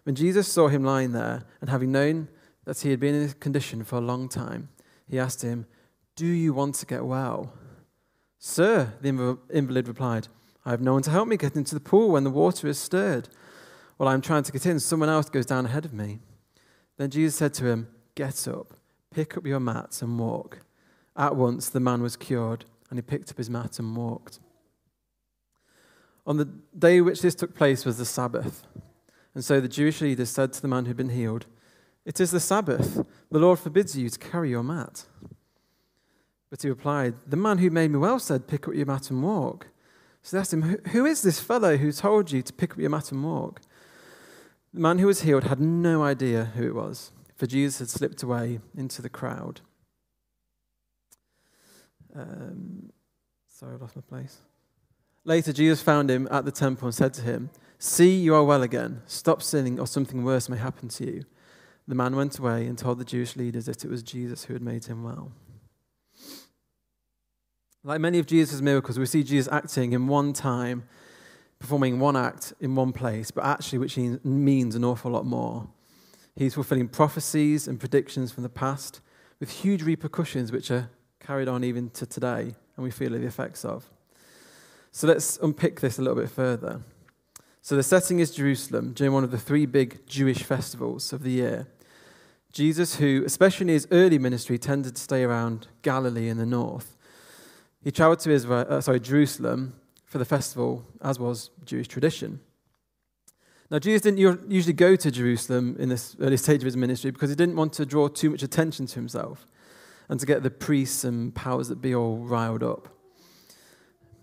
When 0.03 0.15
Jesus 0.15 0.47
saw 0.47 0.69
him 0.69 0.83
lying 0.83 1.11
there, 1.11 1.43
and 1.61 1.69
having 1.69 1.91
known 1.91 2.29
that 2.65 2.79
he 2.79 2.89
had 2.89 2.99
been 2.99 3.13
in 3.13 3.21
this 3.21 3.35
condition 3.35 3.83
for 3.83 3.97
a 3.97 4.01
long 4.01 4.27
time, 4.27 4.69
he 5.07 5.19
asked 5.19 5.43
him, 5.43 5.67
Do 6.15 6.25
you 6.25 6.51
want 6.51 6.75
to 6.75 6.87
get 6.87 7.05
well? 7.05 7.53
Sir, 8.39 8.93
the 9.01 9.37
invalid 9.51 9.89
replied, 9.89 10.29
I 10.65 10.71
have 10.71 10.81
no 10.81 10.93
one 10.93 11.01
to 11.03 11.11
help 11.11 11.27
me 11.27 11.35
get 11.35 11.57
into 11.57 11.75
the 11.75 11.81
pool 11.81 12.11
when 12.11 12.23
the 12.23 12.29
water 12.29 12.67
is 12.67 12.79
stirred. 12.79 13.27
While 13.97 14.07
I'm 14.07 14.21
trying 14.21 14.43
to 14.43 14.51
get 14.53 14.65
in, 14.65 14.79
someone 14.79 15.09
else 15.09 15.29
goes 15.29 15.45
down 15.45 15.65
ahead 15.65 15.83
of 15.83 15.93
me. 15.93 16.19
Then 16.97 17.09
Jesus 17.09 17.35
said 17.35 17.53
to 17.55 17.65
him, 17.65 17.89
Get 18.15 18.47
up, 18.47 18.73
pick 19.11 19.35
up 19.37 19.45
your 19.45 19.59
mat, 19.59 20.01
and 20.01 20.17
walk. 20.17 20.59
At 21.17 21.35
once 21.35 21.67
the 21.67 21.81
man 21.81 22.01
was 22.01 22.15
cured, 22.15 22.63
and 22.89 22.97
he 22.97 23.01
picked 23.01 23.29
up 23.29 23.37
his 23.37 23.49
mat 23.49 23.77
and 23.77 23.95
walked. 23.95 24.39
On 26.25 26.37
the 26.37 26.49
day 26.77 27.01
which 27.01 27.21
this 27.21 27.35
took 27.35 27.53
place 27.53 27.83
was 27.83 27.97
the 27.97 28.05
Sabbath. 28.05 28.65
And 29.35 29.43
so 29.43 29.59
the 29.59 29.67
Jewish 29.67 29.99
leaders 29.99 30.29
said 30.29 30.53
to 30.53 30.61
the 30.61 30.67
man 30.67 30.85
who 30.85 30.89
had 30.89 30.97
been 30.97 31.09
healed, 31.09 31.45
It 32.05 32.21
is 32.21 32.31
the 32.31 32.39
Sabbath. 32.39 33.05
The 33.31 33.39
Lord 33.39 33.59
forbids 33.59 33.97
you 33.97 34.09
to 34.09 34.19
carry 34.19 34.49
your 34.49 34.63
mat. 34.63 35.05
But 36.49 36.61
he 36.61 36.69
replied, 36.69 37.15
The 37.27 37.37
man 37.37 37.59
who 37.59 37.69
made 37.69 37.91
me 37.91 37.97
well 37.97 38.19
said, 38.19 38.47
Pick 38.47 38.67
up 38.67 38.73
your 38.73 38.85
mat 38.85 39.09
and 39.09 39.23
walk. 39.23 39.67
So 40.21 40.35
they 40.35 40.41
asked 40.41 40.53
him, 40.53 40.79
Who 40.91 41.05
is 41.05 41.21
this 41.21 41.39
fellow 41.39 41.77
who 41.77 41.91
told 41.91 42.31
you 42.31 42.41
to 42.41 42.53
pick 42.53 42.71
up 42.71 42.79
your 42.79 42.89
mat 42.89 43.11
and 43.11 43.23
walk? 43.23 43.61
The 44.73 44.79
man 44.79 44.99
who 44.99 45.07
was 45.07 45.21
healed 45.21 45.45
had 45.45 45.59
no 45.59 46.03
idea 46.03 46.51
who 46.55 46.67
it 46.67 46.75
was, 46.75 47.11
for 47.35 47.47
Jesus 47.47 47.79
had 47.79 47.89
slipped 47.89 48.21
away 48.21 48.59
into 48.75 49.01
the 49.01 49.09
crowd. 49.09 49.61
Um, 52.15 52.91
sorry, 53.47 53.75
I 53.75 53.77
lost 53.77 53.95
my 53.95 54.01
place. 54.01 54.37
Later, 55.25 55.53
Jesus 55.53 55.81
found 55.81 56.09
him 56.09 56.27
at 56.31 56.45
the 56.45 56.51
temple 56.51 56.87
and 56.87 56.95
said 56.95 57.13
to 57.15 57.21
him, 57.21 57.49
See, 57.77 58.15
you 58.15 58.35
are 58.35 58.43
well 58.43 58.61
again. 58.61 59.01
Stop 59.05 59.41
sinning, 59.41 59.79
or 59.79 59.87
something 59.87 60.23
worse 60.23 60.49
may 60.49 60.57
happen 60.57 60.89
to 60.89 61.05
you. 61.05 61.23
The 61.87 61.95
man 61.95 62.15
went 62.15 62.37
away 62.37 62.67
and 62.67 62.77
told 62.77 62.99
the 62.99 63.05
Jewish 63.05 63.35
leaders 63.35 63.65
that 63.65 63.83
it 63.83 63.89
was 63.89 64.03
Jesus 64.03 64.45
who 64.45 64.53
had 64.53 64.61
made 64.61 64.85
him 64.85 65.03
well. 65.03 65.31
Like 67.83 68.01
many 68.01 68.19
of 68.19 68.25
Jesus' 68.25 68.59
miracles, 68.61 68.99
we 68.99 69.05
see 69.05 69.23
Jesus 69.23 69.51
acting 69.51 69.93
in 69.93 70.07
one 70.07 70.33
time, 70.33 70.83
performing 71.59 71.99
one 71.99 72.17
act 72.17 72.53
in 72.59 72.75
one 72.75 72.91
place, 72.91 73.31
but 73.31 73.45
actually, 73.45 73.77
which 73.77 73.97
means 73.97 74.75
an 74.75 74.83
awful 74.83 75.11
lot 75.11 75.25
more. 75.25 75.65
He's 76.35 76.55
fulfilling 76.55 76.89
prophecies 76.89 77.69
and 77.69 77.79
predictions 77.79 78.33
from 78.33 78.43
the 78.43 78.49
past 78.49 78.99
with 79.39 79.49
huge 79.49 79.83
repercussions, 79.83 80.51
which 80.51 80.69
are 80.71 80.89
carried 81.21 81.47
on 81.47 81.63
even 81.63 81.89
to 81.91 82.05
today, 82.05 82.53
and 82.75 82.83
we 82.83 82.91
feel 82.91 83.11
the 83.11 83.25
effects 83.25 83.63
of. 83.63 83.89
So 84.91 85.07
let's 85.07 85.37
unpick 85.37 85.79
this 85.79 85.97
a 85.97 86.01
little 86.01 86.21
bit 86.21 86.29
further. 86.29 86.81
So 87.61 87.77
the 87.77 87.83
setting 87.83 88.19
is 88.19 88.31
Jerusalem 88.31 88.91
during 88.91 89.13
one 89.13 89.23
of 89.23 89.31
the 89.31 89.37
three 89.37 89.65
big 89.65 90.05
Jewish 90.05 90.43
festivals 90.43 91.13
of 91.13 91.23
the 91.23 91.31
year. 91.31 91.67
Jesus, 92.51 92.95
who, 92.95 93.23
especially 93.25 93.65
in 93.65 93.69
his 93.69 93.87
early 93.91 94.17
ministry, 94.17 94.57
tended 94.57 94.95
to 94.95 95.01
stay 95.01 95.23
around 95.23 95.67
Galilee 95.81 96.27
in 96.27 96.37
the 96.37 96.45
north, 96.45 96.97
he 97.83 97.91
traveled 97.91 98.19
to 98.19 98.31
Israel, 98.31 98.65
uh, 98.69 98.81
sorry, 98.81 98.99
Jerusalem 98.99 99.73
for 100.05 100.17
the 100.17 100.25
festival, 100.25 100.85
as 101.01 101.19
was 101.19 101.51
Jewish 101.65 101.87
tradition. 101.87 102.39
Now, 103.71 103.77
Jesus 103.77 104.01
didn't 104.01 104.49
usually 104.49 104.73
go 104.73 104.95
to 104.95 105.11
Jerusalem 105.11 105.75
in 105.77 105.89
this 105.89 106.15
early 106.19 106.37
stage 106.37 106.61
of 106.61 106.65
his 106.65 106.75
ministry 106.75 107.11
because 107.11 107.29
he 107.29 107.35
didn't 107.35 107.55
want 107.55 107.73
to 107.73 107.85
draw 107.85 108.07
too 108.07 108.31
much 108.31 108.41
attention 108.41 108.87
to 108.87 108.95
himself 108.95 109.45
and 110.09 110.19
to 110.19 110.25
get 110.25 110.41
the 110.41 110.49
priests 110.49 111.03
and 111.03 111.35
powers 111.35 111.67
that 111.67 111.79
be 111.79 111.93
all 111.93 112.17
riled 112.17 112.63
up. 112.63 112.89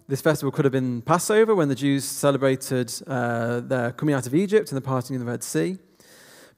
This 0.08 0.20
festival 0.20 0.50
could 0.50 0.64
have 0.64 0.72
been 0.72 1.00
Passover 1.02 1.54
when 1.54 1.68
the 1.68 1.74
Jews 1.76 2.04
celebrated 2.04 2.92
uh, 3.06 3.60
their 3.60 3.92
coming 3.92 4.14
out 4.14 4.26
of 4.26 4.34
Egypt 4.34 4.70
and 4.70 4.76
the 4.76 4.80
parting 4.80 5.14
of 5.14 5.20
the 5.20 5.26
Red 5.26 5.44
Sea. 5.44 5.78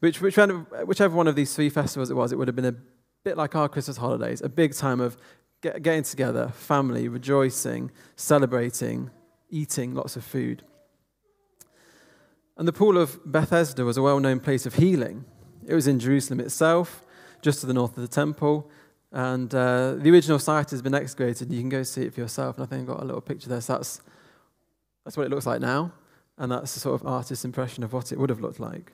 Which, 0.00 0.20
whichever 0.20 1.14
one 1.16 1.26
of 1.26 1.34
these 1.34 1.54
three 1.54 1.70
festivals 1.70 2.10
it 2.10 2.14
was, 2.14 2.30
it 2.32 2.36
would 2.36 2.48
have 2.48 2.56
been 2.56 2.64
a 2.64 2.74
bit 3.24 3.36
like 3.36 3.54
our 3.56 3.68
Christmas 3.68 3.96
holidays, 3.96 4.40
a 4.40 4.48
big 4.48 4.74
time 4.74 5.00
of 5.00 5.16
getting 5.62 6.02
together, 6.02 6.48
family, 6.48 7.08
rejoicing, 7.08 7.90
celebrating, 8.16 9.10
eating 9.50 9.94
lots 9.94 10.16
of 10.16 10.24
food. 10.24 10.62
And 12.56 12.66
the 12.66 12.72
pool 12.72 12.98
of 12.98 13.20
Bethesda 13.24 13.84
was 13.84 13.96
a 13.96 14.02
well 14.02 14.20
known 14.20 14.40
place 14.40 14.66
of 14.66 14.74
healing. 14.74 15.24
It 15.66 15.74
was 15.74 15.86
in 15.86 15.98
Jerusalem 15.98 16.40
itself, 16.40 17.04
just 17.40 17.60
to 17.60 17.66
the 17.66 17.74
north 17.74 17.96
of 17.96 18.02
the 18.02 18.08
temple. 18.08 18.70
And 19.12 19.54
uh, 19.54 19.94
the 19.94 20.10
original 20.10 20.38
site 20.38 20.70
has 20.70 20.82
been 20.82 20.94
excavated. 20.94 21.50
You 21.52 21.60
can 21.60 21.68
go 21.68 21.82
see 21.82 22.02
it 22.02 22.14
for 22.14 22.20
yourself. 22.20 22.56
And 22.56 22.64
I 22.64 22.68
think 22.68 22.82
I've 22.82 22.96
got 22.96 23.02
a 23.02 23.06
little 23.06 23.20
picture 23.20 23.48
there. 23.48 23.60
So 23.60 23.74
that's, 23.74 24.00
that's 25.04 25.16
what 25.16 25.26
it 25.26 25.30
looks 25.30 25.46
like 25.46 25.60
now. 25.60 25.92
And 26.36 26.52
that's 26.52 26.74
the 26.74 26.80
sort 26.80 27.00
of 27.00 27.06
artist's 27.06 27.44
impression 27.44 27.84
of 27.84 27.92
what 27.92 28.12
it 28.12 28.18
would 28.18 28.30
have 28.30 28.40
looked 28.40 28.60
like. 28.60 28.92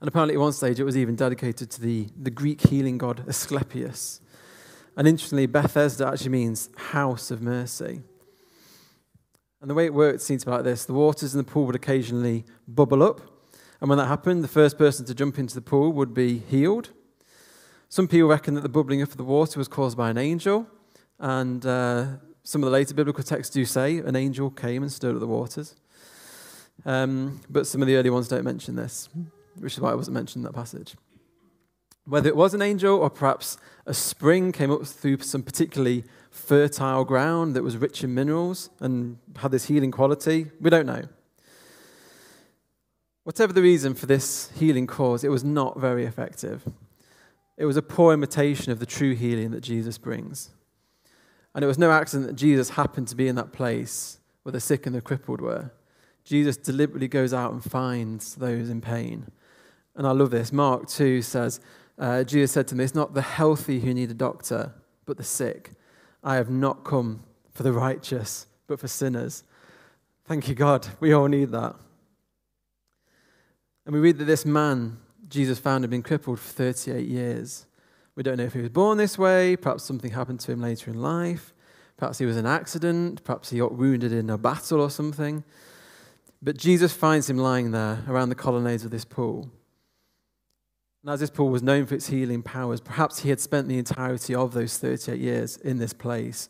And 0.00 0.08
apparently, 0.08 0.34
at 0.34 0.40
one 0.40 0.52
stage, 0.52 0.78
it 0.78 0.84
was 0.84 0.96
even 0.96 1.16
dedicated 1.16 1.70
to 1.70 1.80
the, 1.80 2.08
the 2.20 2.30
Greek 2.30 2.60
healing 2.60 2.98
god 2.98 3.24
Asclepius. 3.26 4.20
And 4.96 5.06
interestingly, 5.06 5.46
Bethesda 5.46 6.06
actually 6.08 6.30
means 6.30 6.70
house 6.76 7.30
of 7.30 7.42
mercy. 7.42 8.02
And 9.60 9.70
the 9.70 9.74
way 9.74 9.86
it 9.86 9.94
worked 9.94 10.22
seems 10.22 10.46
like 10.46 10.64
this 10.64 10.84
the 10.84 10.94
waters 10.94 11.34
in 11.34 11.38
the 11.38 11.44
pool 11.44 11.66
would 11.66 11.74
occasionally 11.74 12.44
bubble 12.66 13.02
up. 13.02 13.20
And 13.80 13.90
when 13.90 13.98
that 13.98 14.06
happened, 14.06 14.42
the 14.42 14.48
first 14.48 14.78
person 14.78 15.04
to 15.06 15.14
jump 15.14 15.38
into 15.38 15.54
the 15.54 15.60
pool 15.60 15.92
would 15.92 16.14
be 16.14 16.38
healed. 16.38 16.90
Some 17.88 18.08
people 18.08 18.28
reckon 18.28 18.54
that 18.54 18.62
the 18.62 18.68
bubbling 18.68 19.02
up 19.02 19.10
of 19.10 19.16
the 19.16 19.24
water 19.24 19.58
was 19.58 19.68
caused 19.68 19.96
by 19.96 20.10
an 20.10 20.18
angel. 20.18 20.66
And 21.18 21.64
uh, 21.64 22.06
some 22.42 22.62
of 22.62 22.66
the 22.66 22.72
later 22.72 22.94
biblical 22.94 23.22
texts 23.22 23.54
do 23.54 23.64
say 23.64 23.98
an 23.98 24.16
angel 24.16 24.50
came 24.50 24.82
and 24.82 24.90
stirred 24.90 25.14
up 25.14 25.20
the 25.20 25.26
waters. 25.26 25.76
Um, 26.84 27.40
but 27.50 27.66
some 27.66 27.82
of 27.82 27.88
the 27.88 27.96
early 27.96 28.10
ones 28.10 28.28
don't 28.28 28.44
mention 28.44 28.76
this, 28.76 29.08
which 29.58 29.74
is 29.74 29.80
why 29.80 29.92
it 29.92 29.96
wasn't 29.96 30.14
mentioned 30.14 30.44
in 30.44 30.52
that 30.52 30.54
passage. 30.54 30.94
Whether 32.06 32.28
it 32.28 32.36
was 32.36 32.54
an 32.54 32.62
angel 32.62 32.96
or 32.98 33.10
perhaps 33.10 33.58
a 33.84 33.92
spring 33.92 34.52
came 34.52 34.70
up 34.70 34.86
through 34.86 35.18
some 35.18 35.42
particularly 35.42 36.04
fertile 36.30 37.04
ground 37.04 37.56
that 37.56 37.62
was 37.62 37.76
rich 37.76 38.04
in 38.04 38.14
minerals 38.14 38.70
and 38.80 39.18
had 39.36 39.50
this 39.50 39.66
healing 39.66 39.90
quality, 39.90 40.50
we 40.60 40.70
don't 40.70 40.86
know. 40.86 41.02
Whatever 43.24 43.52
the 43.52 43.62
reason 43.62 43.94
for 43.94 44.06
this 44.06 44.50
healing 44.54 44.86
cause, 44.86 45.24
it 45.24 45.30
was 45.30 45.42
not 45.42 45.80
very 45.80 46.04
effective. 46.04 46.62
It 47.56 47.64
was 47.64 47.76
a 47.76 47.82
poor 47.82 48.14
imitation 48.14 48.70
of 48.70 48.78
the 48.78 48.86
true 48.86 49.14
healing 49.14 49.50
that 49.50 49.62
Jesus 49.62 49.98
brings. 49.98 50.50
And 51.54 51.64
it 51.64 51.68
was 51.68 51.78
no 51.78 51.90
accident 51.90 52.28
that 52.28 52.36
Jesus 52.36 52.70
happened 52.70 53.08
to 53.08 53.16
be 53.16 53.26
in 53.26 53.34
that 53.34 53.52
place 53.52 54.20
where 54.44 54.52
the 54.52 54.60
sick 54.60 54.86
and 54.86 54.94
the 54.94 55.00
crippled 55.00 55.40
were. 55.40 55.72
Jesus 56.22 56.56
deliberately 56.56 57.08
goes 57.08 57.32
out 57.34 57.52
and 57.52 57.64
finds 57.64 58.36
those 58.36 58.68
in 58.68 58.80
pain. 58.80 59.26
And 59.96 60.06
I 60.06 60.10
love 60.10 60.30
this. 60.30 60.52
Mark 60.52 60.86
2 60.86 61.22
says, 61.22 61.60
uh, 61.98 62.24
Jesus 62.24 62.52
said 62.52 62.68
to 62.68 62.74
me, 62.74 62.84
It's 62.84 62.94
not 62.94 63.14
the 63.14 63.22
healthy 63.22 63.80
who 63.80 63.94
need 63.94 64.10
a 64.10 64.14
doctor, 64.14 64.72
but 65.04 65.16
the 65.16 65.24
sick. 65.24 65.72
I 66.22 66.36
have 66.36 66.50
not 66.50 66.84
come 66.84 67.22
for 67.52 67.62
the 67.62 67.72
righteous, 67.72 68.46
but 68.66 68.80
for 68.80 68.88
sinners. 68.88 69.44
Thank 70.24 70.48
you, 70.48 70.54
God. 70.54 70.86
We 71.00 71.12
all 71.12 71.28
need 71.28 71.50
that. 71.52 71.76
And 73.86 73.94
we 73.94 74.00
read 74.00 74.18
that 74.18 74.24
this 74.24 74.44
man, 74.44 74.98
Jesus 75.28 75.58
found, 75.58 75.84
had 75.84 75.90
been 75.90 76.02
crippled 76.02 76.40
for 76.40 76.52
38 76.52 77.06
years. 77.06 77.66
We 78.16 78.22
don't 78.22 78.38
know 78.38 78.44
if 78.44 78.54
he 78.54 78.60
was 78.60 78.70
born 78.70 78.98
this 78.98 79.16
way, 79.16 79.56
perhaps 79.56 79.84
something 79.84 80.10
happened 80.10 80.40
to 80.40 80.52
him 80.52 80.60
later 80.60 80.90
in 80.90 81.00
life, 81.00 81.54
perhaps 81.96 82.18
he 82.18 82.26
was 82.26 82.36
an 82.36 82.46
accident, 82.46 83.22
perhaps 83.22 83.50
he 83.50 83.58
got 83.58 83.74
wounded 83.74 84.10
in 84.10 84.28
a 84.30 84.38
battle 84.38 84.80
or 84.80 84.90
something. 84.90 85.44
But 86.42 86.56
Jesus 86.56 86.92
finds 86.92 87.30
him 87.30 87.38
lying 87.38 87.70
there 87.70 88.02
around 88.08 88.30
the 88.30 88.34
colonnades 88.34 88.84
of 88.84 88.90
this 88.90 89.04
pool. 89.04 89.50
And 91.06 91.12
as 91.12 91.20
this 91.20 91.30
pool 91.30 91.50
was 91.50 91.62
known 91.62 91.86
for 91.86 91.94
its 91.94 92.08
healing 92.08 92.42
powers, 92.42 92.80
perhaps 92.80 93.20
he 93.20 93.28
had 93.28 93.38
spent 93.38 93.68
the 93.68 93.78
entirety 93.78 94.34
of 94.34 94.52
those 94.52 94.76
38 94.76 95.20
years 95.20 95.56
in 95.58 95.78
this 95.78 95.92
place, 95.92 96.48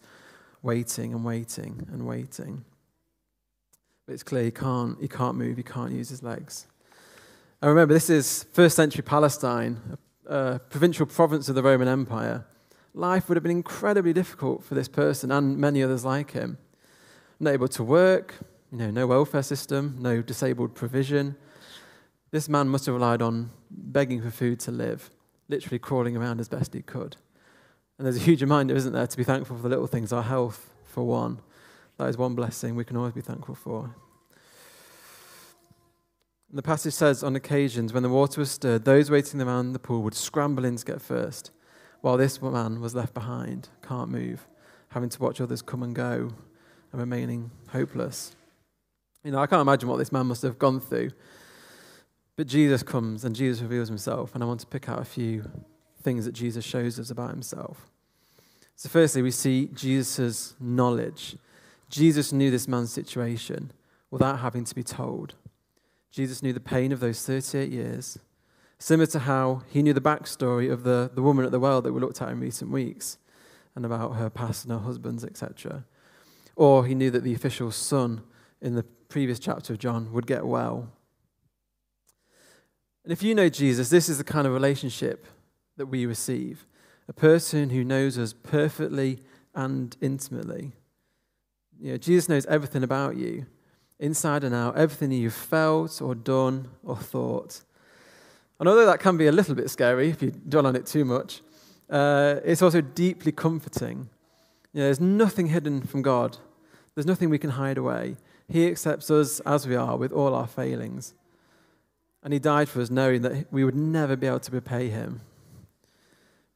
waiting 0.63 1.13
and 1.13 1.23
waiting 1.27 1.87
and 1.93 2.07
waiting. 2.07 2.65
But 4.07 4.15
it's 4.15 4.23
clear 4.23 4.45
he 4.45 4.51
can't, 4.51 4.99
he 4.99 5.09
can't 5.09 5.37
move, 5.37 5.59
he 5.59 5.63
can't 5.63 5.93
use 5.93 6.09
his 6.09 6.23
legs. 6.23 6.67
And 7.61 7.69
remember, 7.69 7.93
this 7.93 8.09
is 8.09 8.47
first 8.55 8.77
century 8.77 9.03
Palestine, 9.03 9.99
a 10.25 10.59
provincial 10.71 11.05
province 11.05 11.51
of 11.51 11.55
the 11.55 11.63
Roman 11.63 11.87
Empire. 11.87 12.47
Life 12.95 13.29
would 13.29 13.37
have 13.37 13.43
been 13.43 13.53
incredibly 13.53 14.15
difficult 14.15 14.65
for 14.65 14.75
this 14.75 14.89
person 14.89 15.31
and 15.31 15.59
many 15.59 15.83
others 15.83 16.03
like 16.03 16.31
him. 16.31 16.57
Not 17.41 17.53
able 17.53 17.69
to 17.69 17.85
work, 17.85 18.37
you 18.73 18.79
know, 18.79 18.91
no 18.91 19.07
welfare 19.07 19.43
system, 19.43 19.99
no 20.01 20.23
disabled 20.23 20.75
provision. 20.75 21.37
This 22.37 22.51
man 22.51 22.69
must 22.69 22.85
have 22.85 22.95
relied 22.95 23.23
on 23.23 23.49
begging 23.71 24.21
for 24.21 24.31
food 24.31 24.61
to 24.61 24.71
live, 24.71 25.11
literally 25.49 25.79
crawling 25.79 26.19
around 26.19 26.39
as 26.39 26.51
best 26.51 26.75
he 26.75 26.83
could. 26.83 27.17
And 27.97 28.05
there's 28.05 28.19
a 28.19 28.21
huge 28.21 28.43
reminder, 28.43 28.77
isn't 28.77 28.93
there, 28.93 29.07
to 29.07 29.17
be 29.17 29.25
thankful 29.25 29.57
for 29.57 29.63
the 29.63 29.71
little 29.71 29.87
things, 29.87 30.13
our 30.13 30.23
health, 30.23 30.71
for 30.85 31.03
one. 31.07 31.41
That 31.97 32.11
is 32.11 32.19
one 32.19 32.35
blessing 32.35 32.77
we 32.77 32.85
can 32.85 32.99
always 32.99 33.15
be 33.15 33.23
thankful 33.23 33.55
for. 33.55 33.85
And 36.51 36.59
the 36.59 36.63
passage 36.63 36.93
says, 36.93 37.23
on 37.23 37.37
occasions 37.37 37.95
when 37.95 38.03
the 38.03 38.11
water 38.11 38.39
was 38.39 38.51
stirred, 38.51 38.85
those 38.85 39.11
waiting 39.11 39.41
around 39.41 39.73
the 39.73 39.79
pool 39.79 40.03
would 40.03 40.13
scramble 40.13 40.67
in 40.67 40.77
to 40.77 40.85
get 40.85 41.01
first, 41.01 41.53
while 42.03 42.19
this 42.19 42.43
man 42.43 42.83
was 42.83 42.95
left 42.95 43.15
behind, 43.15 43.71
can't 43.81 44.11
move, 44.11 44.47
having 44.91 45.09
to 45.09 45.23
watch 45.23 45.41
others 45.41 45.63
come 45.63 45.83
and 45.83 45.95
go 45.95 46.29
and 46.93 47.01
remaining 47.01 47.51
hopeless. 47.71 48.37
You 49.25 49.31
know, 49.31 49.39
I 49.39 49.47
can't 49.47 49.63
imagine 49.63 49.89
what 49.89 49.97
this 49.97 50.13
man 50.13 50.27
must 50.27 50.43
have 50.43 50.59
gone 50.59 50.81
through. 50.81 51.13
But 52.37 52.47
Jesus 52.47 52.83
comes 52.83 53.25
and 53.25 53.35
Jesus 53.35 53.63
reveals 53.63 53.89
himself, 53.89 54.35
and 54.35 54.45
I 54.45 54.47
want 54.47 54.61
to 54.61 54.67
pick 54.67 54.89
out 54.89 55.01
a 55.01 55.05
few 55.05 55.51
things 56.03 56.27
that 56.27 56.33
Jesus 56.33 56.65
shows 56.65 57.01
us 57.01 57.11
about 57.11 57.31
himself. 57.31 57.91
So, 58.77 58.91
firstly, 58.91 59.23
we 59.23 59.31
see 59.31 59.71
Jesus' 59.75 60.55
knowledge. 60.61 61.37
Jesus 61.89 62.33
knew 62.33 62.51
this 62.51 62.69
man's 62.69 62.93
situation 62.93 63.73
without 64.11 64.41
having 64.41 64.65
to 64.65 64.75
be 64.75 64.83
told. 64.83 65.35
Jesus 66.11 66.43
knew 66.43 66.53
the 66.53 66.61
pain 66.61 66.93
of 66.93 67.01
those 67.01 67.25
38 67.25 67.71
years, 67.71 68.19
similar 68.79 69.07
to 69.07 69.21
how 69.21 69.63
he 69.71 69.83
knew 69.83 69.95
the 69.95 70.01
backstory 70.01 70.71
of 70.71 70.83
the, 70.83 71.11
the 71.15 71.23
woman 71.23 71.45
at 71.45 71.53
the 71.53 71.61
well 71.61 71.81
that 71.81 71.93
we 71.93 72.01
looked 72.01 72.21
at 72.21 72.29
in 72.29 72.41
recent 72.41 72.71
weeks 72.71 73.19
and 73.75 73.85
about 73.85 74.17
her 74.17 74.31
past 74.31 74.65
and 74.65 74.73
her 74.73 74.79
husbands, 74.79 75.25
etc. 75.25 75.85
Or 76.55 76.87
he 76.87 76.95
knew 76.95 77.11
that 77.11 77.25
the 77.25 77.35
official's 77.35 77.77
son 77.77 78.23
in 78.61 78.75
the 78.75 78.83
previous 79.09 79.39
chapter 79.39 79.73
of 79.73 79.79
John 79.79 80.13
would 80.13 80.27
get 80.27 80.47
well. 80.47 80.91
And 83.07 83.13
if 83.13 83.23
you 83.23 83.37
know 83.37 83.49
Jesus, 83.49 83.89
this 83.89 84.09
is 84.09 84.19
the 84.19 84.25
kind 84.25 84.49
of 84.49 84.53
relationship 84.53 85.27
that 85.77 85.87
we 85.87 86.07
receive 86.07 86.67
a 87.07 87.13
person 87.13 87.71
who 87.71 87.85
knows 87.85 88.19
us 88.19 88.33
perfectly 88.33 89.21
and 89.55 89.97
intimately. 90.01 90.73
You 91.81 91.93
know, 91.93 91.99
Jesus 91.99 92.29
knows 92.29 92.47
everything 92.47 92.83
about 92.83 93.17
you, 93.17 93.47
inside 94.01 94.43
and 94.43 94.53
out, 94.53 94.77
everything 94.77 95.13
you've 95.13 95.33
felt 95.33 96.03
or 96.03 96.17
done 96.17 96.67
or 96.83 96.97
thought. 96.97 97.63
And 98.59 98.69
although 98.69 98.87
that 98.87 98.99
can 98.99 99.17
be 99.17 99.29
a 99.29 99.33
little 99.33 99.55
bit 99.55 99.71
scary 99.71 100.11
if 100.11 100.21
you 100.21 100.33
dwell 100.33 100.67
on 100.67 100.75
it 100.75 100.87
too 100.87 101.05
much, 101.05 101.43
uh, 101.89 102.41
it's 102.45 102.61
also 102.61 102.81
deeply 102.81 103.31
comforting. 103.31 104.11
You 104.73 104.81
know, 104.81 104.87
there's 104.87 104.99
nothing 104.99 105.47
hidden 105.47 105.83
from 105.83 106.03
God, 106.03 106.39
there's 106.97 107.07
nothing 107.07 107.31
we 107.31 107.39
can 107.39 107.51
hide 107.51 107.79
away. 107.79 108.17
He 108.49 108.67
accepts 108.67 109.13
us 109.13 109.39
as 109.47 109.65
we 109.65 109.77
are 109.77 109.97
with 109.97 110.11
all 110.11 110.35
our 110.35 110.49
failings. 110.49 111.15
And 112.27 112.33
He 112.33 112.41
died 112.41 112.69
for 112.69 112.81
us 112.81 112.91
knowing 112.91 113.23
that 113.23 113.47
we 113.53 113.63
would 113.63 113.77
never 113.77 114.17
be 114.17 114.27
able 114.27 114.41
to 114.41 114.51
repay 114.51 114.89
Him. 114.89 115.21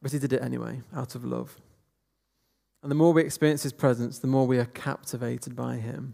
But 0.01 0.11
He 0.11 0.19
did 0.19 0.33
it 0.33 0.41
anyway, 0.41 0.81
out 0.93 1.15
of 1.15 1.23
love. 1.23 1.61
And 2.83 2.91
the 2.91 2.95
more 2.95 3.13
we 3.13 3.21
experience 3.21 3.63
His 3.63 3.71
presence, 3.71 4.19
the 4.19 4.27
more 4.27 4.45
we 4.45 4.57
are 4.57 4.65
captivated 4.65 5.55
by 5.55 5.77
Him. 5.77 6.13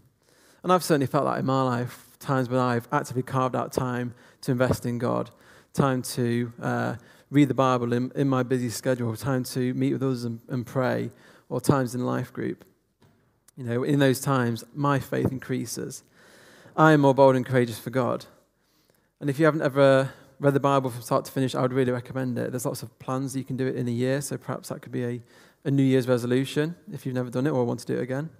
And 0.62 0.72
I've 0.72 0.84
certainly 0.84 1.08
felt 1.08 1.24
that 1.24 1.40
in 1.40 1.44
my 1.44 1.62
life, 1.62 2.06
times 2.20 2.48
when 2.48 2.60
I've 2.60 2.86
actively 2.92 3.24
carved 3.24 3.56
out 3.56 3.72
time 3.72 4.14
to 4.42 4.52
invest 4.52 4.86
in 4.86 4.96
God, 4.96 5.28
time 5.72 6.02
to 6.02 6.52
uh, 6.62 6.94
read 7.32 7.48
the 7.48 7.54
Bible 7.54 7.92
in, 7.92 8.12
in 8.14 8.28
my 8.28 8.44
busy 8.44 8.70
schedule, 8.70 9.16
time 9.16 9.42
to 9.42 9.74
meet 9.74 9.92
with 9.92 10.04
others 10.04 10.22
and, 10.22 10.38
and 10.48 10.64
pray, 10.64 11.10
or 11.48 11.60
times 11.60 11.96
in 11.96 12.06
life 12.06 12.32
group. 12.32 12.64
You 13.56 13.64
know, 13.64 13.82
in 13.82 13.98
those 13.98 14.20
times, 14.20 14.62
my 14.72 15.00
faith 15.00 15.32
increases. 15.32 16.04
I 16.76 16.92
am 16.92 17.00
more 17.00 17.12
bold 17.12 17.34
and 17.34 17.44
courageous 17.44 17.80
for 17.80 17.90
God. 17.90 18.26
And 19.20 19.28
if 19.28 19.38
you 19.38 19.44
haven't 19.44 19.62
ever 19.62 20.12
read 20.38 20.54
the 20.54 20.60
Bible 20.60 20.90
from 20.90 21.02
start 21.02 21.24
to 21.24 21.32
finish, 21.32 21.54
I 21.54 21.62
would 21.62 21.72
really 21.72 21.90
recommend 21.90 22.38
it. 22.38 22.52
There's 22.52 22.64
lots 22.64 22.82
of 22.82 22.96
plans 22.98 23.36
you 23.36 23.44
can 23.44 23.56
do 23.56 23.66
it 23.66 23.74
in 23.74 23.88
a 23.88 23.92
year, 23.92 24.20
so 24.20 24.36
perhaps 24.36 24.68
that 24.68 24.80
could 24.80 24.92
be 24.92 25.04
a, 25.04 25.20
a 25.64 25.70
New 25.70 25.82
Year's 25.82 26.06
resolution 26.06 26.76
if 26.92 27.04
you've 27.04 27.14
never 27.14 27.30
done 27.30 27.46
it 27.46 27.50
or 27.50 27.64
want 27.64 27.80
to 27.80 27.86
do 27.86 27.96
it 27.96 28.02
again. 28.02 28.30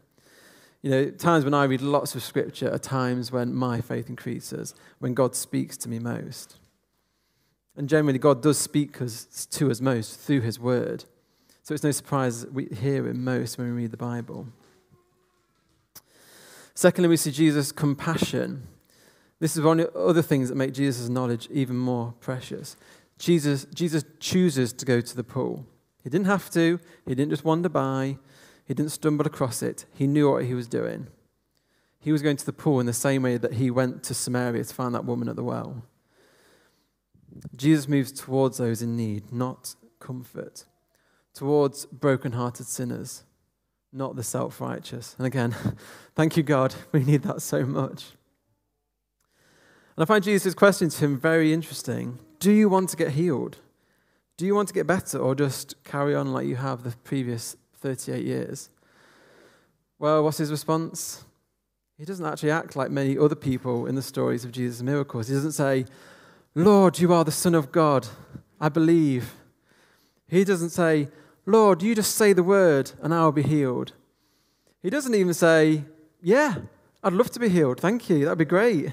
You 0.82 0.90
know, 0.90 1.10
times 1.10 1.44
when 1.44 1.54
I 1.54 1.64
read 1.64 1.80
lots 1.80 2.14
of 2.14 2.22
scripture 2.22 2.72
are 2.72 2.78
times 2.78 3.32
when 3.32 3.52
my 3.52 3.80
faith 3.80 4.08
increases, 4.08 4.74
when 5.00 5.12
God 5.12 5.34
speaks 5.34 5.76
to 5.78 5.88
me 5.88 5.98
most. 5.98 6.56
And 7.76 7.88
generally, 7.88 8.18
God 8.18 8.42
does 8.42 8.58
speak 8.58 9.02
us, 9.02 9.46
to 9.46 9.70
us 9.70 9.80
most 9.80 10.20
through 10.20 10.42
His 10.42 10.60
Word. 10.60 11.04
So 11.62 11.74
it's 11.74 11.82
no 11.82 11.90
surprise 11.90 12.46
we 12.46 12.66
hear 12.66 13.06
Him 13.06 13.24
most 13.24 13.58
when 13.58 13.66
we 13.68 13.82
read 13.82 13.90
the 13.90 13.96
Bible. 13.96 14.46
Secondly, 16.74 17.08
we 17.08 17.16
see 17.16 17.32
Jesus' 17.32 17.72
compassion. 17.72 18.68
This 19.40 19.56
is 19.56 19.62
one 19.62 19.80
of 19.80 19.92
the 19.92 19.98
other 19.98 20.22
things 20.22 20.48
that 20.48 20.56
make 20.56 20.72
Jesus' 20.72 21.08
knowledge 21.08 21.48
even 21.50 21.76
more 21.76 22.14
precious. 22.20 22.76
Jesus, 23.18 23.66
Jesus 23.74 24.04
chooses 24.20 24.72
to 24.72 24.84
go 24.84 25.00
to 25.00 25.16
the 25.16 25.24
pool. 25.24 25.66
He 26.02 26.10
didn't 26.10 26.26
have 26.26 26.50
to, 26.50 26.80
he 27.06 27.14
didn't 27.14 27.30
just 27.30 27.44
wander 27.44 27.68
by, 27.68 28.18
he 28.64 28.74
didn't 28.74 28.92
stumble 28.92 29.26
across 29.26 29.62
it. 29.62 29.84
He 29.94 30.06
knew 30.06 30.30
what 30.30 30.44
he 30.44 30.54
was 30.54 30.68
doing. 30.68 31.08
He 32.00 32.12
was 32.12 32.22
going 32.22 32.36
to 32.36 32.46
the 32.46 32.52
pool 32.52 32.80
in 32.80 32.86
the 32.86 32.92
same 32.92 33.22
way 33.22 33.36
that 33.36 33.54
he 33.54 33.70
went 33.70 34.02
to 34.04 34.14
Samaria 34.14 34.64
to 34.64 34.74
find 34.74 34.94
that 34.94 35.04
woman 35.04 35.28
at 35.28 35.36
the 35.36 35.44
well. 35.44 35.82
Jesus 37.56 37.88
moves 37.88 38.12
towards 38.12 38.58
those 38.58 38.82
in 38.82 38.96
need, 38.96 39.32
not 39.32 39.74
comfort, 40.00 40.64
towards 41.34 41.86
broken-hearted 41.86 42.66
sinners, 42.66 43.24
not 43.92 44.16
the 44.16 44.22
self 44.22 44.60
righteous. 44.60 45.14
And 45.18 45.26
again, 45.26 45.54
thank 46.14 46.36
you, 46.36 46.42
God. 46.42 46.74
We 46.92 47.04
need 47.04 47.22
that 47.22 47.42
so 47.42 47.64
much. 47.64 48.12
And 49.98 50.04
I 50.04 50.06
find 50.06 50.22
Jesus' 50.22 50.54
question 50.54 50.90
to 50.90 51.04
him 51.04 51.18
very 51.18 51.52
interesting. 51.52 52.20
Do 52.38 52.52
you 52.52 52.68
want 52.68 52.88
to 52.90 52.96
get 52.96 53.10
healed? 53.10 53.56
Do 54.36 54.46
you 54.46 54.54
want 54.54 54.68
to 54.68 54.74
get 54.74 54.86
better 54.86 55.18
or 55.18 55.34
just 55.34 55.74
carry 55.82 56.14
on 56.14 56.32
like 56.32 56.46
you 56.46 56.54
have 56.54 56.84
the 56.84 56.94
previous 57.02 57.56
38 57.80 58.24
years? 58.24 58.70
Well, 59.98 60.22
what's 60.22 60.38
his 60.38 60.52
response? 60.52 61.24
He 61.98 62.04
doesn't 62.04 62.24
actually 62.24 62.52
act 62.52 62.76
like 62.76 62.92
many 62.92 63.18
other 63.18 63.34
people 63.34 63.86
in 63.86 63.96
the 63.96 64.02
stories 64.02 64.44
of 64.44 64.52
Jesus' 64.52 64.82
miracles. 64.82 65.26
He 65.26 65.34
doesn't 65.34 65.50
say, 65.50 65.84
Lord, 66.54 67.00
you 67.00 67.12
are 67.12 67.24
the 67.24 67.32
Son 67.32 67.56
of 67.56 67.72
God. 67.72 68.06
I 68.60 68.68
believe. 68.68 69.34
He 70.28 70.44
doesn't 70.44 70.70
say, 70.70 71.08
Lord, 71.44 71.82
you 71.82 71.96
just 71.96 72.14
say 72.14 72.32
the 72.32 72.44
word 72.44 72.92
and 73.02 73.12
I'll 73.12 73.32
be 73.32 73.42
healed. 73.42 73.94
He 74.80 74.90
doesn't 74.90 75.16
even 75.16 75.34
say, 75.34 75.82
Yeah, 76.22 76.54
I'd 77.02 77.14
love 77.14 77.32
to 77.32 77.40
be 77.40 77.48
healed. 77.48 77.80
Thank 77.80 78.08
you. 78.08 78.26
That'd 78.26 78.38
be 78.38 78.44
great. 78.44 78.92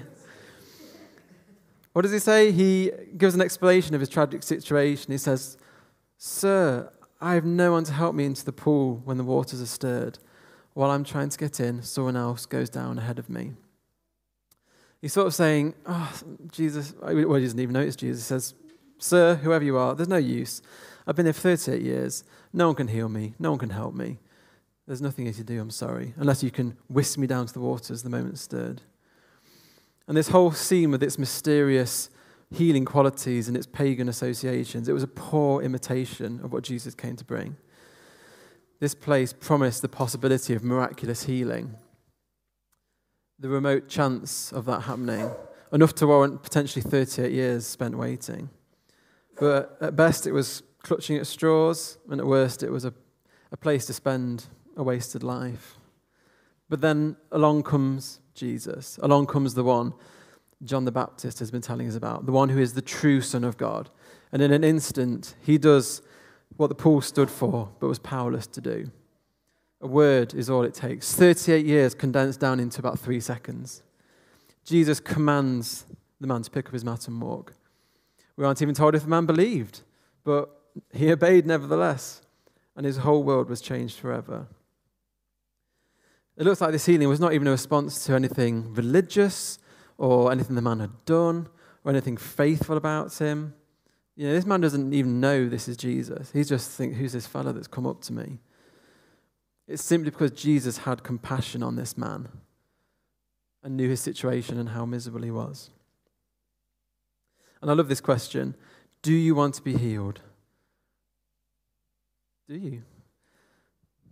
What 1.96 2.02
does 2.02 2.12
he 2.12 2.18
say? 2.18 2.52
He 2.52 2.92
gives 3.16 3.34
an 3.34 3.40
explanation 3.40 3.94
of 3.94 4.00
his 4.00 4.10
tragic 4.10 4.42
situation. 4.42 5.12
He 5.12 5.16
says, 5.16 5.56
Sir, 6.18 6.92
I 7.22 7.32
have 7.32 7.46
no 7.46 7.72
one 7.72 7.84
to 7.84 7.92
help 7.94 8.14
me 8.14 8.26
into 8.26 8.44
the 8.44 8.52
pool 8.52 9.00
when 9.06 9.16
the 9.16 9.24
waters 9.24 9.62
are 9.62 9.66
stirred. 9.66 10.18
While 10.74 10.90
I'm 10.90 11.04
trying 11.04 11.30
to 11.30 11.38
get 11.38 11.58
in, 11.58 11.80
someone 11.82 12.14
else 12.14 12.44
goes 12.44 12.68
down 12.68 12.98
ahead 12.98 13.18
of 13.18 13.30
me. 13.30 13.54
He's 15.00 15.14
sort 15.14 15.26
of 15.26 15.32
saying, 15.34 15.72
Oh, 15.86 16.12
Jesus, 16.52 16.92
well, 17.00 17.36
he 17.36 17.44
doesn't 17.44 17.60
even 17.60 17.72
notice 17.72 17.96
Jesus. 17.96 18.24
He 18.24 18.28
says, 18.28 18.54
Sir, 18.98 19.36
whoever 19.36 19.64
you 19.64 19.78
are, 19.78 19.94
there's 19.94 20.06
no 20.06 20.18
use. 20.18 20.60
I've 21.06 21.16
been 21.16 21.24
here 21.24 21.32
for 21.32 21.56
38 21.56 21.80
years. 21.80 22.24
No 22.52 22.66
one 22.66 22.76
can 22.76 22.88
heal 22.88 23.08
me. 23.08 23.36
No 23.38 23.52
one 23.52 23.58
can 23.58 23.70
help 23.70 23.94
me. 23.94 24.18
There's 24.86 25.00
nothing 25.00 25.28
you 25.28 25.32
can 25.32 25.46
do, 25.46 25.58
I'm 25.62 25.70
sorry, 25.70 26.12
unless 26.18 26.42
you 26.42 26.50
can 26.50 26.76
whisk 26.88 27.16
me 27.16 27.26
down 27.26 27.46
to 27.46 27.54
the 27.54 27.60
waters 27.60 28.02
the 28.02 28.10
moment 28.10 28.34
it's 28.34 28.42
stirred. 28.42 28.82
And 30.08 30.16
this 30.16 30.28
whole 30.28 30.52
scene 30.52 30.90
with 30.90 31.02
its 31.02 31.18
mysterious 31.18 32.10
healing 32.50 32.84
qualities 32.84 33.48
and 33.48 33.56
its 33.56 33.66
pagan 33.66 34.08
associations, 34.08 34.88
it 34.88 34.92
was 34.92 35.02
a 35.02 35.08
poor 35.08 35.62
imitation 35.62 36.40
of 36.42 36.52
what 36.52 36.62
Jesus 36.62 36.94
came 36.94 37.16
to 37.16 37.24
bring. 37.24 37.56
This 38.78 38.94
place 38.94 39.32
promised 39.32 39.82
the 39.82 39.88
possibility 39.88 40.54
of 40.54 40.62
miraculous 40.62 41.24
healing. 41.24 41.76
The 43.38 43.48
remote 43.48 43.88
chance 43.88 44.52
of 44.52 44.64
that 44.66 44.82
happening, 44.82 45.30
enough 45.72 45.94
to 45.96 46.06
warrant 46.06 46.42
potentially 46.42 46.82
38 46.82 47.32
years 47.32 47.66
spent 47.66 47.96
waiting. 47.96 48.50
But 49.38 49.76
at 49.80 49.96
best, 49.96 50.26
it 50.26 50.32
was 50.32 50.62
clutching 50.82 51.16
at 51.16 51.26
straws, 51.26 51.98
and 52.08 52.20
at 52.20 52.26
worst, 52.26 52.62
it 52.62 52.70
was 52.70 52.84
a, 52.84 52.94
a 53.50 53.56
place 53.56 53.86
to 53.86 53.92
spend 53.92 54.46
a 54.76 54.82
wasted 54.82 55.22
life. 55.22 55.75
But 56.68 56.80
then 56.80 57.16
along 57.32 57.62
comes 57.62 58.20
Jesus. 58.34 58.98
Along 59.02 59.26
comes 59.26 59.54
the 59.54 59.64
one 59.64 59.94
John 60.64 60.84
the 60.84 60.92
Baptist 60.92 61.38
has 61.38 61.50
been 61.50 61.60
telling 61.60 61.86
us 61.86 61.96
about, 61.96 62.26
the 62.26 62.32
one 62.32 62.48
who 62.48 62.58
is 62.58 62.72
the 62.72 62.82
true 62.82 63.20
Son 63.20 63.44
of 63.44 63.56
God. 63.56 63.90
And 64.32 64.40
in 64.40 64.52
an 64.52 64.64
instant, 64.64 65.34
he 65.42 65.58
does 65.58 66.02
what 66.56 66.68
the 66.68 66.74
pool 66.74 67.00
stood 67.00 67.30
for, 67.30 67.68
but 67.78 67.88
was 67.88 67.98
powerless 67.98 68.46
to 68.48 68.60
do. 68.60 68.90
A 69.82 69.86
word 69.86 70.32
is 70.34 70.48
all 70.48 70.62
it 70.62 70.72
takes. 70.72 71.14
38 71.14 71.66
years 71.66 71.94
condensed 71.94 72.40
down 72.40 72.58
into 72.58 72.80
about 72.80 72.98
three 72.98 73.20
seconds. 73.20 73.82
Jesus 74.64 74.98
commands 74.98 75.84
the 76.20 76.26
man 76.26 76.42
to 76.42 76.50
pick 76.50 76.66
up 76.66 76.72
his 76.72 76.84
mat 76.84 77.06
and 77.06 77.20
walk. 77.20 77.52
We 78.36 78.44
aren't 78.44 78.62
even 78.62 78.74
told 78.74 78.94
if 78.94 79.02
the 79.02 79.08
man 79.08 79.26
believed, 79.26 79.82
but 80.24 80.50
he 80.92 81.12
obeyed 81.12 81.46
nevertheless, 81.46 82.22
and 82.74 82.84
his 82.86 82.98
whole 82.98 83.22
world 83.22 83.48
was 83.48 83.60
changed 83.60 83.98
forever. 83.98 84.46
It 86.36 86.44
looks 86.44 86.60
like 86.60 86.72
this 86.72 86.84
healing 86.84 87.08
was 87.08 87.20
not 87.20 87.32
even 87.32 87.46
a 87.46 87.52
response 87.52 88.04
to 88.06 88.14
anything 88.14 88.74
religious 88.74 89.58
or 89.96 90.30
anything 90.30 90.54
the 90.54 90.62
man 90.62 90.80
had 90.80 91.04
done 91.06 91.48
or 91.84 91.90
anything 91.90 92.16
faithful 92.16 92.76
about 92.76 93.16
him. 93.16 93.54
You 94.16 94.28
know, 94.28 94.34
this 94.34 94.46
man 94.46 94.60
doesn't 94.60 94.92
even 94.92 95.20
know 95.20 95.48
this 95.48 95.68
is 95.68 95.76
Jesus. 95.76 96.30
He's 96.32 96.48
just 96.48 96.70
thinking, 96.70 96.98
who's 96.98 97.12
this 97.12 97.26
fellow 97.26 97.52
that's 97.52 97.68
come 97.68 97.86
up 97.86 98.02
to 98.02 98.12
me? 98.12 98.38
It's 99.66 99.82
simply 99.82 100.10
because 100.10 100.30
Jesus 100.30 100.78
had 100.78 101.02
compassion 101.02 101.62
on 101.62 101.76
this 101.76 101.96
man 101.96 102.28
and 103.62 103.76
knew 103.76 103.88
his 103.88 104.00
situation 104.00 104.58
and 104.58 104.70
how 104.70 104.86
miserable 104.86 105.22
he 105.22 105.30
was. 105.30 105.70
And 107.60 107.70
I 107.70 107.74
love 107.74 107.88
this 107.88 108.00
question 108.00 108.54
Do 109.02 109.12
you 109.12 109.34
want 109.34 109.54
to 109.54 109.62
be 109.62 109.76
healed? 109.76 110.20
Do 112.48 112.56
you? 112.56 112.82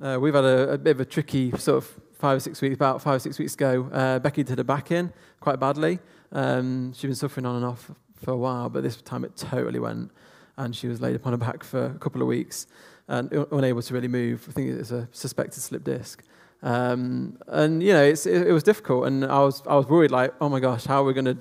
Uh, 0.00 0.18
we've 0.20 0.34
had 0.34 0.44
a, 0.44 0.72
a, 0.72 0.78
bit 0.78 0.90
of 0.90 1.00
a 1.00 1.04
tricky 1.04 1.52
sort 1.52 1.84
of 1.84 2.00
five 2.24 2.38
or 2.38 2.40
six 2.40 2.62
weeks, 2.62 2.74
about 2.74 3.02
five 3.02 3.16
or 3.16 3.18
six 3.18 3.38
weeks 3.38 3.52
ago. 3.52 3.86
Uh, 3.92 4.18
Becky 4.18 4.42
did 4.42 4.56
her 4.56 4.64
back 4.64 4.90
in 4.90 5.12
quite 5.40 5.60
badly. 5.60 5.98
Um, 6.32 6.94
she'd 6.94 7.08
been 7.08 7.14
suffering 7.14 7.44
on 7.44 7.56
and 7.56 7.66
off 7.66 7.90
for 8.16 8.30
a 8.30 8.36
while, 8.38 8.70
but 8.70 8.82
this 8.82 8.96
time 9.02 9.26
it 9.26 9.36
totally 9.36 9.78
went, 9.78 10.10
and 10.56 10.74
she 10.74 10.88
was 10.88 11.02
laid 11.02 11.16
upon 11.16 11.34
her 11.34 11.36
back 11.36 11.62
for 11.62 11.84
a 11.84 11.98
couple 11.98 12.22
of 12.22 12.26
weeks 12.26 12.66
and 13.08 13.30
unable 13.52 13.82
to 13.82 13.92
really 13.92 14.08
move. 14.08 14.46
I 14.48 14.52
think 14.52 14.70
it 14.70 14.78
was 14.78 14.90
a 14.90 15.06
suspected 15.12 15.60
slip 15.60 15.84
disc. 15.84 16.24
Um, 16.62 17.36
and 17.46 17.82
you 17.82 17.92
know, 17.92 18.04
it, 18.04 18.26
it, 18.26 18.52
was 18.52 18.62
difficult, 18.62 19.06
and 19.06 19.26
I 19.26 19.40
was 19.40 19.62
I 19.66 19.74
was 19.74 19.86
worried, 19.86 20.10
like, 20.10 20.32
oh 20.40 20.48
my 20.48 20.60
gosh, 20.60 20.86
how 20.86 21.02
are 21.02 21.04
we 21.04 21.12
going 21.12 21.26
to 21.26 21.36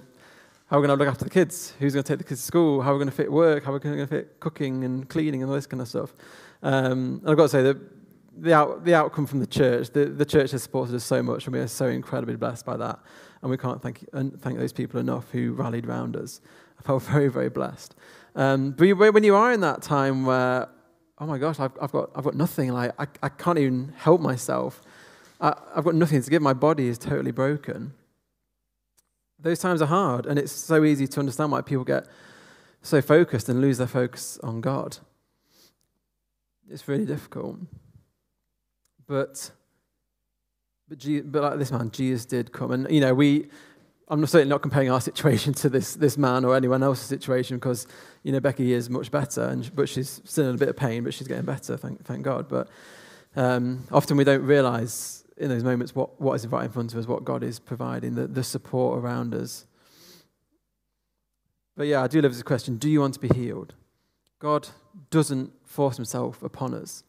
how 0.67 0.79
are 0.79 0.81
we 0.81 0.87
to 0.87 0.95
look 0.95 1.07
after 1.07 1.23
the 1.23 1.29
kids? 1.29 1.73
Who's 1.79 1.93
going 1.93 2.03
to 2.03 2.11
take 2.11 2.17
the 2.17 2.25
kids 2.25 2.41
to 2.41 2.47
school? 2.47 2.81
How 2.81 2.89
are 2.89 2.95
we 2.95 2.97
going 2.97 3.09
to 3.09 3.15
fit 3.15 3.31
work? 3.31 3.63
How 3.63 3.71
are 3.71 3.75
we 3.75 3.79
going 3.79 3.99
to 3.99 4.07
fit 4.07 4.41
cooking 4.41 4.83
and 4.83 5.07
cleaning 5.07 5.43
and 5.43 5.49
all 5.49 5.55
this 5.55 5.65
kind 5.65 5.79
of 5.79 5.87
stuff? 5.87 6.13
Um, 6.61 7.21
and 7.21 7.29
I've 7.29 7.37
got 7.37 7.43
to 7.43 7.49
say 7.49 7.63
that 7.63 7.92
the, 8.37 8.53
out, 8.53 8.83
the 8.83 8.95
outcome 8.95 9.25
from 9.25 9.39
the 9.39 9.47
church, 9.47 9.89
the, 9.91 10.05
the 10.05 10.25
church 10.25 10.51
has 10.51 10.63
supported 10.63 10.95
us 10.95 11.03
so 11.03 11.21
much, 11.21 11.45
and 11.45 11.53
we 11.53 11.59
are 11.59 11.67
so 11.67 11.87
incredibly 11.87 12.35
blessed 12.35 12.65
by 12.65 12.77
that. 12.77 12.99
And 13.41 13.51
we 13.51 13.57
can't 13.57 13.81
thank, 13.81 14.05
thank 14.11 14.57
those 14.57 14.73
people 14.73 14.99
enough 14.99 15.29
who 15.31 15.53
rallied 15.53 15.85
around 15.85 16.15
us. 16.15 16.41
I 16.79 16.83
felt 16.83 17.03
very, 17.03 17.27
very 17.27 17.49
blessed. 17.49 17.95
Um, 18.35 18.71
but 18.71 18.87
when 18.95 19.23
you 19.23 19.35
are 19.35 19.53
in 19.53 19.61
that 19.61 19.81
time 19.81 20.25
where, 20.25 20.69
oh 21.19 21.27
my 21.27 21.37
gosh, 21.37 21.59
I've, 21.59 21.73
I've, 21.81 21.91
got, 21.91 22.09
I've 22.15 22.23
got 22.23 22.35
nothing, 22.35 22.71
like, 22.71 22.93
I, 22.99 23.07
I 23.21 23.29
can't 23.29 23.59
even 23.59 23.93
help 23.97 24.21
myself, 24.21 24.81
I, 25.39 25.53
I've 25.75 25.83
got 25.83 25.95
nothing 25.95 26.21
to 26.21 26.29
give, 26.29 26.41
my 26.41 26.53
body 26.53 26.87
is 26.87 26.97
totally 26.97 27.31
broken. 27.31 27.93
Those 29.39 29.59
times 29.59 29.81
are 29.81 29.87
hard, 29.87 30.25
and 30.25 30.39
it's 30.39 30.53
so 30.53 30.83
easy 30.85 31.05
to 31.05 31.19
understand 31.19 31.51
why 31.51 31.61
people 31.61 31.83
get 31.83 32.07
so 32.81 33.01
focused 33.01 33.49
and 33.49 33.61
lose 33.61 33.77
their 33.77 33.87
focus 33.87 34.39
on 34.41 34.61
God. 34.61 34.97
It's 36.69 36.87
really 36.87 37.05
difficult. 37.05 37.57
But, 39.07 39.51
but, 40.87 40.97
Jesus, 40.97 41.25
but 41.29 41.41
like 41.41 41.59
this 41.59 41.71
man, 41.71 41.91
Jesus 41.91 42.25
did 42.25 42.51
come. 42.51 42.71
And, 42.71 42.89
you 42.89 43.01
know, 43.01 43.13
we, 43.13 43.47
I'm 44.07 44.25
certainly 44.25 44.49
not 44.49 44.61
comparing 44.61 44.91
our 44.91 45.01
situation 45.01 45.53
to 45.55 45.69
this, 45.69 45.95
this 45.95 46.17
man 46.17 46.45
or 46.45 46.55
anyone 46.55 46.83
else's 46.83 47.05
situation 47.05 47.57
because, 47.57 47.87
you 48.23 48.31
know, 48.31 48.39
Becky 48.39 48.73
is 48.73 48.89
much 48.89 49.11
better, 49.11 49.43
and, 49.43 49.73
but 49.75 49.89
she's 49.89 50.21
still 50.23 50.49
in 50.49 50.55
a 50.55 50.57
bit 50.57 50.69
of 50.69 50.77
pain, 50.77 51.03
but 51.03 51.13
she's 51.13 51.27
getting 51.27 51.45
better, 51.45 51.77
thank, 51.77 52.03
thank 52.05 52.23
God. 52.23 52.47
But 52.47 52.69
um, 53.35 53.85
often 53.91 54.17
we 54.17 54.23
don't 54.23 54.43
realize 54.43 55.23
in 55.37 55.49
those 55.49 55.63
moments 55.63 55.95
what, 55.95 56.19
what 56.21 56.33
is 56.33 56.45
right 56.47 56.65
in 56.65 56.71
front 56.71 56.93
of 56.93 56.99
us, 56.99 57.07
what 57.07 57.23
God 57.23 57.43
is 57.43 57.59
providing, 57.59 58.15
the, 58.15 58.27
the 58.27 58.43
support 58.43 58.99
around 58.99 59.33
us. 59.33 59.65
But 61.75 61.87
yeah, 61.87 62.03
I 62.03 62.07
do 62.07 62.21
love 62.21 62.33
this 62.33 62.43
question 62.43 62.77
do 62.77 62.89
you 62.89 63.01
want 63.01 63.15
to 63.15 63.19
be 63.19 63.29
healed? 63.29 63.73
God 64.39 64.69
doesn't 65.09 65.51
force 65.63 65.95
himself 65.95 66.43
upon 66.43 66.73
us. 66.73 67.03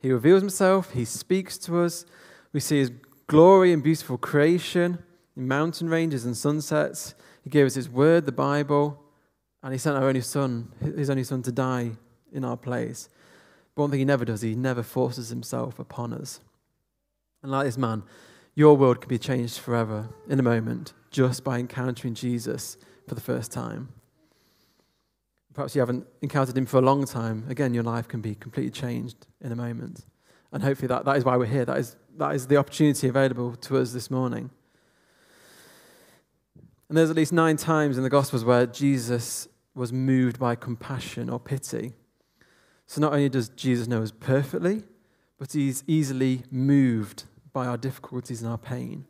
He 0.00 0.12
reveals 0.12 0.42
himself, 0.42 0.92
he 0.92 1.04
speaks 1.04 1.58
to 1.58 1.80
us. 1.80 2.04
We 2.52 2.60
see 2.60 2.78
his 2.78 2.92
glory 3.26 3.72
and 3.72 3.82
beautiful 3.82 4.18
creation 4.18 4.98
in 5.36 5.48
mountain 5.48 5.88
ranges 5.88 6.24
and 6.24 6.36
sunsets. 6.36 7.14
He 7.42 7.50
gave 7.50 7.66
us 7.66 7.74
his 7.74 7.88
word, 7.88 8.26
the 8.26 8.32
Bible, 8.32 9.02
and 9.62 9.72
he 9.72 9.78
sent 9.78 9.96
our 9.96 10.08
only 10.08 10.20
son, 10.20 10.72
his 10.80 11.10
only 11.10 11.24
son, 11.24 11.42
to 11.42 11.52
die 11.52 11.92
in 12.32 12.44
our 12.44 12.56
place. 12.56 13.08
But 13.74 13.82
one 13.82 13.90
thing 13.90 13.98
he 13.98 14.04
never 14.04 14.24
does, 14.24 14.40
he 14.40 14.54
never 14.54 14.82
forces 14.82 15.28
himself 15.28 15.78
upon 15.78 16.12
us. 16.12 16.40
And 17.42 17.52
like 17.52 17.66
this 17.66 17.78
man, 17.78 18.02
your 18.54 18.76
world 18.76 19.00
can 19.00 19.08
be 19.08 19.18
changed 19.18 19.58
forever 19.58 20.08
in 20.28 20.40
a 20.40 20.42
moment 20.42 20.92
just 21.10 21.44
by 21.44 21.58
encountering 21.58 22.14
Jesus 22.14 22.76
for 23.06 23.14
the 23.14 23.20
first 23.20 23.52
time. 23.52 23.88
Perhaps 25.58 25.74
you 25.74 25.80
haven't 25.80 26.06
encountered 26.22 26.56
him 26.56 26.66
for 26.66 26.76
a 26.76 26.80
long 26.80 27.04
time. 27.04 27.44
Again, 27.48 27.74
your 27.74 27.82
life 27.82 28.06
can 28.06 28.20
be 28.20 28.36
completely 28.36 28.70
changed 28.70 29.26
in 29.40 29.50
a 29.50 29.56
moment. 29.56 30.04
And 30.52 30.62
hopefully 30.62 30.86
that, 30.86 31.04
that 31.04 31.16
is 31.16 31.24
why 31.24 31.36
we're 31.36 31.46
here. 31.46 31.64
That 31.64 31.78
is, 31.78 31.96
that 32.16 32.32
is 32.36 32.46
the 32.46 32.56
opportunity 32.56 33.08
available 33.08 33.56
to 33.56 33.78
us 33.78 33.92
this 33.92 34.08
morning. 34.08 34.50
And 36.88 36.96
there's 36.96 37.10
at 37.10 37.16
least 37.16 37.32
nine 37.32 37.56
times 37.56 37.96
in 37.96 38.04
the 38.04 38.08
Gospels 38.08 38.44
where 38.44 38.66
Jesus 38.66 39.48
was 39.74 39.92
moved 39.92 40.38
by 40.38 40.54
compassion 40.54 41.28
or 41.28 41.40
pity. 41.40 41.92
So 42.86 43.00
not 43.00 43.12
only 43.12 43.28
does 43.28 43.48
Jesus 43.48 43.88
know 43.88 44.04
us 44.04 44.12
perfectly, 44.12 44.84
but 45.38 45.54
he's 45.54 45.82
easily 45.88 46.44
moved 46.52 47.24
by 47.52 47.66
our 47.66 47.76
difficulties 47.76 48.42
and 48.42 48.48
our 48.48 48.58
pain. 48.58 49.06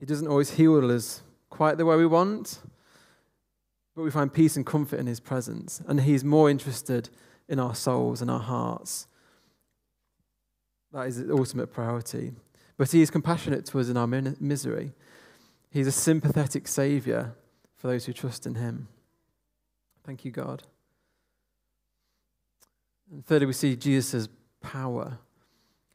He 0.00 0.06
doesn't 0.06 0.28
always 0.28 0.52
heal 0.52 0.90
us 0.90 1.20
quite 1.50 1.76
the 1.76 1.84
way 1.84 1.96
we 1.96 2.06
want, 2.06 2.60
but 3.98 4.04
we 4.04 4.12
find 4.12 4.32
peace 4.32 4.54
and 4.54 4.64
comfort 4.64 5.00
in 5.00 5.08
his 5.08 5.18
presence. 5.18 5.82
And 5.88 6.02
he's 6.02 6.22
more 6.22 6.48
interested 6.48 7.08
in 7.48 7.58
our 7.58 7.74
souls 7.74 8.22
and 8.22 8.30
our 8.30 8.38
hearts. 8.38 9.08
That 10.92 11.08
is 11.08 11.20
the 11.20 11.34
ultimate 11.34 11.72
priority. 11.72 12.30
But 12.76 12.92
he 12.92 13.02
is 13.02 13.10
compassionate 13.10 13.66
to 13.66 13.80
us 13.80 13.88
in 13.88 13.96
our 13.96 14.06
misery. 14.06 14.92
He's 15.72 15.88
a 15.88 15.92
sympathetic 15.92 16.68
Savior 16.68 17.34
for 17.76 17.88
those 17.88 18.04
who 18.04 18.12
trust 18.12 18.46
in 18.46 18.54
him. 18.54 18.86
Thank 20.04 20.24
you, 20.24 20.30
God. 20.30 20.62
And 23.10 23.26
thirdly, 23.26 23.46
we 23.46 23.52
see 23.52 23.74
Jesus' 23.74 24.28
power. 24.60 25.18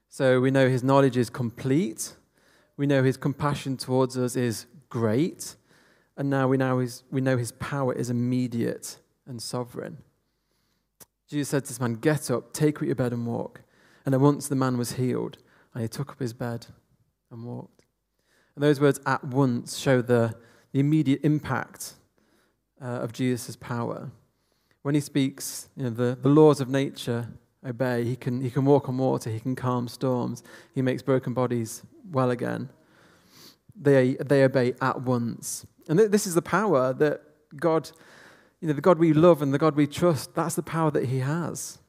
So 0.10 0.42
we 0.42 0.52
know 0.52 0.68
his 0.68 0.84
knowledge 0.84 1.16
is 1.16 1.30
complete. 1.30 2.18
We 2.76 2.86
know 2.86 3.02
his 3.02 3.16
compassion 3.16 3.78
towards 3.78 4.18
us 4.18 4.36
is 4.36 4.66
great. 4.90 5.56
And 6.18 6.30
now 6.30 6.48
we 6.48 6.58
know 6.58 6.80
his, 6.80 7.04
we 7.12 7.22
know 7.22 7.38
his 7.38 7.52
power 7.54 7.94
is 7.94 8.10
immediate 8.10 8.98
and 9.26 9.42
sovereign. 9.42 9.98
Jesus 11.28 11.50
said 11.50 11.64
to 11.66 11.70
this 11.70 11.80
man, 11.80 11.96
Get 11.96 12.30
up, 12.30 12.54
take 12.54 12.78
up 12.78 12.84
your 12.84 12.96
bed 12.96 13.14
and 13.14 13.26
walk. 13.26 13.62
And 14.06 14.14
at 14.14 14.22
once 14.22 14.48
the 14.48 14.56
man 14.56 14.78
was 14.78 14.94
healed, 14.94 15.38
and 15.74 15.82
he 15.82 15.88
took 15.88 16.12
up 16.12 16.20
his 16.20 16.34
bed 16.34 16.68
and 17.32 17.44
walked. 17.44 17.82
And 18.56 18.64
those 18.64 18.80
words 18.80 19.00
at 19.06 19.24
once 19.24 19.78
show 19.78 20.02
the, 20.02 20.36
the 20.72 20.80
immediate 20.80 21.22
impact 21.24 21.94
uh, 22.82 22.86
of 22.86 23.14
Jesus' 23.14 23.56
power. 23.56 24.12
When 24.84 24.94
he 24.94 25.02
speaks, 25.02 25.70
you 25.76 25.84
know, 25.84 25.90
the, 25.90 26.18
the 26.22 26.30
laws 26.30 26.62
of 26.62 26.70
nature 26.70 27.30
obey. 27.66 28.04
He 28.04 28.16
can, 28.16 28.42
he 28.42 28.50
can 28.50 28.66
walk 28.66 28.90
on 28.90 28.98
water, 28.98 29.30
he 29.30 29.40
can 29.40 29.56
calm 29.56 29.88
storms, 29.88 30.44
he 30.74 30.82
makes 30.82 31.02
broken 31.02 31.34
bodies 31.34 31.84
well 32.12 32.32
again. 32.32 32.70
They, 33.76 34.16
they 34.16 34.44
obey 34.44 34.74
at 34.82 35.02
once. 35.02 35.66
And 35.88 36.00
th- 36.00 36.12
this 36.12 36.26
is 36.26 36.36
the 36.36 36.42
power 36.42 36.94
that 36.94 37.22
God, 37.56 37.92
you 38.62 38.68
know, 38.68 38.74
the 38.74 38.82
God 38.82 39.00
we 39.00 39.14
love 39.14 39.42
and 39.42 39.54
the 39.54 39.58
God 39.58 39.76
we 39.76 39.88
trust, 39.88 40.34
that's 40.36 40.56
the 40.56 40.64
power 40.64 40.92
that 40.92 41.06
he 41.06 41.20
has. 41.20 41.80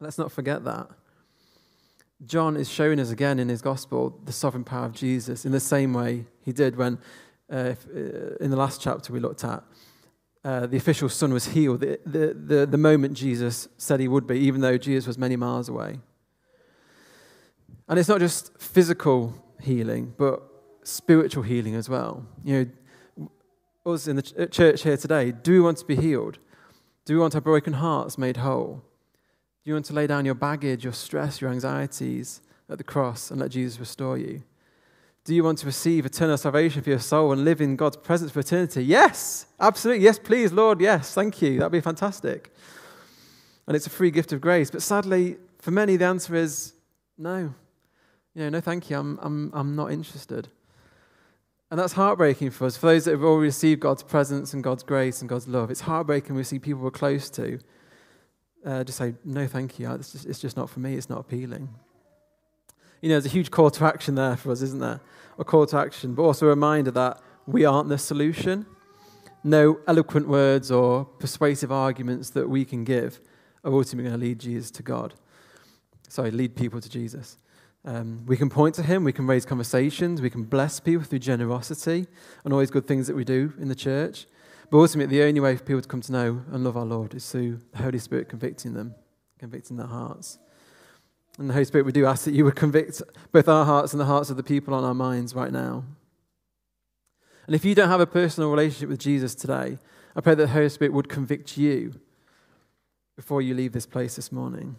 Let's 0.00 0.18
not 0.18 0.32
forget 0.32 0.64
that. 0.64 0.88
John 2.24 2.56
is 2.56 2.68
showing 2.68 2.98
us 2.98 3.10
again 3.10 3.38
in 3.38 3.48
his 3.48 3.62
gospel 3.62 4.18
the 4.24 4.32
sovereign 4.32 4.64
power 4.64 4.86
of 4.86 4.92
Jesus 4.92 5.44
in 5.44 5.52
the 5.52 5.60
same 5.60 5.92
way 5.92 6.26
he 6.40 6.52
did 6.52 6.76
when, 6.76 6.98
uh, 7.52 7.56
if, 7.56 7.86
uh, 7.86 8.36
in 8.40 8.50
the 8.50 8.56
last 8.56 8.80
chapter 8.80 9.12
we 9.12 9.20
looked 9.20 9.44
at, 9.44 9.62
uh, 10.44 10.66
the 10.66 10.76
official 10.76 11.08
son 11.08 11.32
was 11.32 11.46
healed 11.48 11.80
the, 11.80 11.98
the, 12.06 12.34
the, 12.34 12.66
the 12.66 12.78
moment 12.78 13.14
Jesus 13.14 13.68
said 13.76 14.00
he 14.00 14.08
would 14.08 14.26
be, 14.26 14.38
even 14.38 14.60
though 14.60 14.78
Jesus 14.78 15.06
was 15.06 15.18
many 15.18 15.36
miles 15.36 15.68
away. 15.68 15.98
And 17.88 17.98
it's 17.98 18.08
not 18.08 18.20
just 18.20 18.56
physical 18.60 19.34
healing, 19.60 20.14
but 20.16 20.42
spiritual 20.88 21.42
healing 21.42 21.74
as 21.74 21.88
well. 21.88 22.24
You 22.44 22.72
know, 23.16 23.30
us 23.86 24.08
in 24.08 24.16
the 24.16 24.22
ch- 24.22 24.34
uh, 24.38 24.46
church 24.46 24.82
here 24.82 24.96
today, 24.96 25.32
do 25.32 25.52
we 25.52 25.60
want 25.60 25.78
to 25.78 25.84
be 25.84 25.96
healed? 25.96 26.38
Do 27.04 27.14
we 27.14 27.20
want 27.20 27.34
our 27.34 27.40
broken 27.40 27.74
hearts 27.74 28.18
made 28.18 28.38
whole? 28.38 28.82
Do 29.64 29.70
you 29.70 29.74
want 29.74 29.86
to 29.86 29.92
lay 29.92 30.06
down 30.06 30.24
your 30.24 30.34
baggage, 30.34 30.84
your 30.84 30.92
stress, 30.92 31.40
your 31.40 31.50
anxieties 31.50 32.40
at 32.68 32.78
the 32.78 32.84
cross 32.84 33.30
and 33.30 33.40
let 33.40 33.50
Jesus 33.50 33.78
restore 33.78 34.18
you? 34.18 34.42
Do 35.24 35.34
you 35.34 35.44
want 35.44 35.58
to 35.58 35.66
receive 35.66 36.06
eternal 36.06 36.38
salvation 36.38 36.82
for 36.82 36.88
your 36.88 36.98
soul 36.98 37.32
and 37.32 37.44
live 37.44 37.60
in 37.60 37.76
God's 37.76 37.98
presence 37.98 38.30
for 38.30 38.40
eternity? 38.40 38.84
Yes, 38.84 39.46
absolutely. 39.60 40.04
Yes, 40.04 40.18
please, 40.18 40.52
Lord. 40.52 40.80
Yes, 40.80 41.12
thank 41.12 41.42
you. 41.42 41.58
That'd 41.58 41.72
be 41.72 41.80
fantastic. 41.80 42.50
And 43.66 43.76
it's 43.76 43.86
a 43.86 43.90
free 43.90 44.10
gift 44.10 44.32
of 44.32 44.40
grace. 44.40 44.70
But 44.70 44.80
sadly, 44.80 45.36
for 45.58 45.70
many, 45.70 45.96
the 45.96 46.06
answer 46.06 46.34
is 46.34 46.72
no. 47.18 47.54
You 48.34 48.44
know, 48.44 48.48
no, 48.48 48.60
thank 48.60 48.88
you. 48.88 48.96
I'm, 48.96 49.18
I'm, 49.20 49.50
I'm 49.52 49.76
not 49.76 49.92
interested. 49.92 50.48
And 51.70 51.78
that's 51.78 51.92
heartbreaking 51.92 52.50
for 52.50 52.66
us. 52.66 52.76
For 52.76 52.86
those 52.86 53.04
that 53.04 53.10
have 53.10 53.22
already 53.22 53.46
received 53.46 53.80
God's 53.80 54.02
presence 54.02 54.54
and 54.54 54.64
God's 54.64 54.82
grace 54.82 55.20
and 55.20 55.28
God's 55.28 55.46
love, 55.46 55.70
it's 55.70 55.82
heartbreaking 55.82 56.30
when 56.30 56.38
we 56.38 56.44
see 56.44 56.58
people 56.58 56.80
we're 56.80 56.90
close 56.90 57.28
to 57.30 57.58
uh, 58.64 58.84
just 58.84 58.98
say, 58.98 59.14
no, 59.24 59.46
thank 59.46 59.78
you. 59.78 59.90
It's 59.92 60.12
just, 60.12 60.26
it's 60.26 60.40
just 60.40 60.56
not 60.56 60.68
for 60.68 60.80
me. 60.80 60.94
It's 60.94 61.08
not 61.08 61.20
appealing. 61.20 61.68
You 63.00 63.08
know, 63.08 63.14
there's 63.14 63.26
a 63.26 63.30
huge 63.30 63.50
call 63.50 63.70
to 63.70 63.84
action 63.84 64.14
there 64.14 64.36
for 64.36 64.50
us, 64.50 64.62
isn't 64.62 64.80
there? 64.80 65.00
A 65.38 65.44
call 65.44 65.66
to 65.66 65.78
action, 65.78 66.14
but 66.14 66.22
also 66.22 66.46
a 66.46 66.48
reminder 66.48 66.90
that 66.92 67.20
we 67.46 67.64
aren't 67.64 67.88
the 67.88 67.98
solution. 67.98 68.66
No 69.44 69.78
eloquent 69.86 70.26
words 70.26 70.70
or 70.70 71.04
persuasive 71.04 71.70
arguments 71.70 72.30
that 72.30 72.48
we 72.48 72.64
can 72.64 72.84
give 72.84 73.20
are 73.62 73.72
ultimately 73.72 74.10
going 74.10 74.20
to 74.20 74.26
lead 74.26 74.40
Jesus 74.40 74.70
to 74.72 74.82
God. 74.82 75.14
Sorry, 76.08 76.30
lead 76.30 76.56
people 76.56 76.80
to 76.80 76.88
Jesus. 76.88 77.38
Um, 77.84 78.26
we 78.26 78.36
can 78.36 78.50
point 78.50 78.74
to 78.74 78.82
him, 78.82 79.04
we 79.04 79.12
can 79.12 79.26
raise 79.26 79.46
conversations, 79.46 80.20
we 80.20 80.30
can 80.30 80.44
bless 80.44 80.80
people 80.80 81.04
through 81.04 81.20
generosity 81.20 82.06
and 82.44 82.52
all 82.52 82.58
these 82.58 82.70
good 82.70 82.86
things 82.86 83.06
that 83.06 83.16
we 83.16 83.24
do 83.24 83.52
in 83.58 83.68
the 83.68 83.74
church. 83.74 84.26
But 84.70 84.78
ultimately, 84.78 85.18
the 85.18 85.24
only 85.24 85.40
way 85.40 85.56
for 85.56 85.64
people 85.64 85.80
to 85.80 85.88
come 85.88 86.02
to 86.02 86.12
know 86.12 86.42
and 86.52 86.64
love 86.64 86.76
our 86.76 86.84
Lord 86.84 87.14
is 87.14 87.30
through 87.30 87.60
the 87.72 87.78
Holy 87.78 87.98
Spirit 87.98 88.28
convicting 88.28 88.74
them, 88.74 88.94
convicting 89.38 89.76
their 89.76 89.86
hearts. 89.86 90.38
And 91.38 91.48
the 91.48 91.54
Holy 91.54 91.64
Spirit, 91.64 91.86
we 91.86 91.92
do 91.92 92.04
ask 92.04 92.24
that 92.24 92.34
you 92.34 92.44
would 92.44 92.56
convict 92.56 93.00
both 93.32 93.48
our 93.48 93.64
hearts 93.64 93.92
and 93.92 94.00
the 94.00 94.06
hearts 94.06 94.28
of 94.28 94.36
the 94.36 94.42
people 94.42 94.74
on 94.74 94.84
our 94.84 94.94
minds 94.94 95.34
right 95.34 95.52
now. 95.52 95.84
And 97.46 97.54
if 97.54 97.64
you 97.64 97.74
don't 97.74 97.88
have 97.88 98.00
a 98.00 98.06
personal 98.06 98.50
relationship 98.50 98.90
with 98.90 98.98
Jesus 98.98 99.34
today, 99.34 99.78
I 100.14 100.20
pray 100.20 100.34
that 100.34 100.42
the 100.42 100.52
Holy 100.52 100.68
Spirit 100.68 100.92
would 100.92 101.08
convict 101.08 101.56
you 101.56 101.94
before 103.16 103.40
you 103.40 103.54
leave 103.54 103.72
this 103.72 103.86
place 103.86 104.16
this 104.16 104.30
morning. 104.30 104.76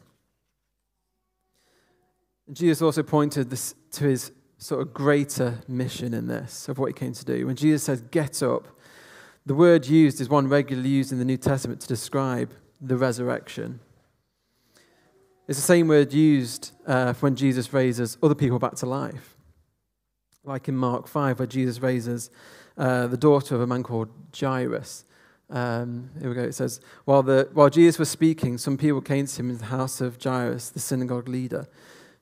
And 2.49 2.57
Jesus 2.57 2.81
also 2.81 3.03
pointed 3.03 3.51
this, 3.51 3.75
to 3.91 4.05
his 4.05 4.31
sort 4.57 4.81
of 4.81 4.91
greater 4.91 5.59
mission 5.67 6.15
in 6.15 6.25
this, 6.25 6.67
of 6.67 6.79
what 6.79 6.87
he 6.87 6.93
came 6.93 7.13
to 7.13 7.23
do. 7.23 7.45
When 7.45 7.55
Jesus 7.55 7.83
says, 7.83 8.01
Get 8.01 8.41
up, 8.41 8.67
the 9.45 9.53
word 9.53 9.85
used 9.85 10.19
is 10.19 10.29
one 10.29 10.47
regularly 10.47 10.89
used 10.89 11.11
in 11.11 11.19
the 11.19 11.25
New 11.25 11.37
Testament 11.37 11.79
to 11.81 11.87
describe 11.87 12.51
the 12.81 12.97
resurrection. 12.97 13.81
It's 15.47 15.59
the 15.59 15.63
same 15.63 15.87
word 15.87 16.11
used 16.11 16.71
uh, 16.87 17.13
when 17.19 17.35
Jesus 17.35 17.71
raises 17.71 18.17
other 18.23 18.33
people 18.33 18.57
back 18.57 18.73
to 18.77 18.87
life. 18.87 19.37
Like 20.43 20.67
in 20.67 20.75
Mark 20.75 21.07
5, 21.07 21.37
where 21.37 21.45
Jesus 21.45 21.79
raises 21.79 22.31
uh, 22.79 23.05
the 23.05 23.17
daughter 23.17 23.53
of 23.53 23.61
a 23.61 23.67
man 23.67 23.83
called 23.83 24.09
Jairus. 24.35 25.05
Um, 25.51 26.09
here 26.19 26.29
we 26.29 26.35
go. 26.35 26.41
It 26.41 26.55
says, 26.55 26.81
while, 27.05 27.21
the, 27.21 27.47
while 27.53 27.69
Jesus 27.69 27.99
was 27.99 28.09
speaking, 28.09 28.57
some 28.57 28.75
people 28.75 29.01
came 29.01 29.27
to 29.27 29.39
him 29.39 29.51
in 29.51 29.59
the 29.59 29.65
house 29.65 30.01
of 30.01 30.17
Jairus, 30.19 30.71
the 30.71 30.79
synagogue 30.79 31.29
leader. 31.29 31.67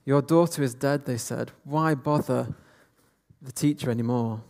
Your 0.07 0.21
daughter 0.21 0.63
is 0.63 0.73
dead, 0.73 1.03
they 1.03 1.17
said. 1.17 1.51
Why 1.65 1.93
bother 1.93 2.55
the 3.41 3.51
teacher 3.51 3.91
anymore? 3.91 4.41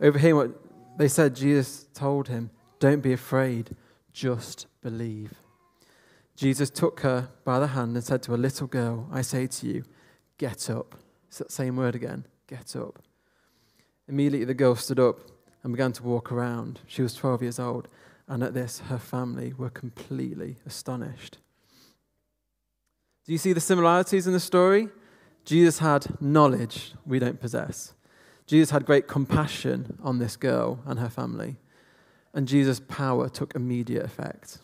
Over 0.00 0.08
Overhearing 0.08 0.36
what 0.36 0.50
they 0.96 1.08
said, 1.08 1.36
Jesus 1.36 1.86
told 1.92 2.28
him, 2.28 2.48
Don't 2.80 3.02
be 3.02 3.12
afraid, 3.12 3.76
just 4.14 4.66
believe. 4.80 5.34
Jesus 6.36 6.70
took 6.70 7.00
her 7.00 7.28
by 7.44 7.58
the 7.60 7.66
hand 7.66 7.96
and 7.96 8.02
said 8.02 8.22
to 8.22 8.34
a 8.34 8.36
Little 8.36 8.66
girl, 8.66 9.06
I 9.12 9.20
say 9.20 9.46
to 9.46 9.66
you, 9.66 9.84
get 10.38 10.70
up. 10.70 10.94
It's 11.28 11.36
that 11.36 11.52
same 11.52 11.76
word 11.76 11.94
again 11.94 12.24
get 12.46 12.74
up. 12.74 12.98
Immediately 14.08 14.46
the 14.46 14.54
girl 14.54 14.74
stood 14.74 14.98
up 14.98 15.20
and 15.62 15.74
began 15.74 15.92
to 15.92 16.02
walk 16.02 16.32
around. 16.32 16.80
She 16.86 17.02
was 17.02 17.14
12 17.14 17.42
years 17.42 17.58
old, 17.58 17.88
and 18.26 18.42
at 18.42 18.54
this, 18.54 18.80
her 18.88 18.98
family 18.98 19.52
were 19.52 19.68
completely 19.68 20.56
astonished. 20.64 21.36
Do 23.24 23.32
you 23.32 23.38
see 23.38 23.52
the 23.52 23.60
similarities 23.60 24.26
in 24.26 24.32
the 24.32 24.40
story? 24.40 24.88
Jesus 25.44 25.78
had 25.78 26.20
knowledge 26.20 26.94
we 27.06 27.18
don't 27.18 27.40
possess. 27.40 27.94
Jesus 28.46 28.70
had 28.70 28.84
great 28.84 29.06
compassion 29.06 29.98
on 30.02 30.18
this 30.18 30.36
girl 30.36 30.80
and 30.86 30.98
her 30.98 31.08
family, 31.08 31.56
and 32.34 32.48
Jesus' 32.48 32.80
power 32.80 33.28
took 33.28 33.54
immediate 33.54 34.04
effect. 34.04 34.58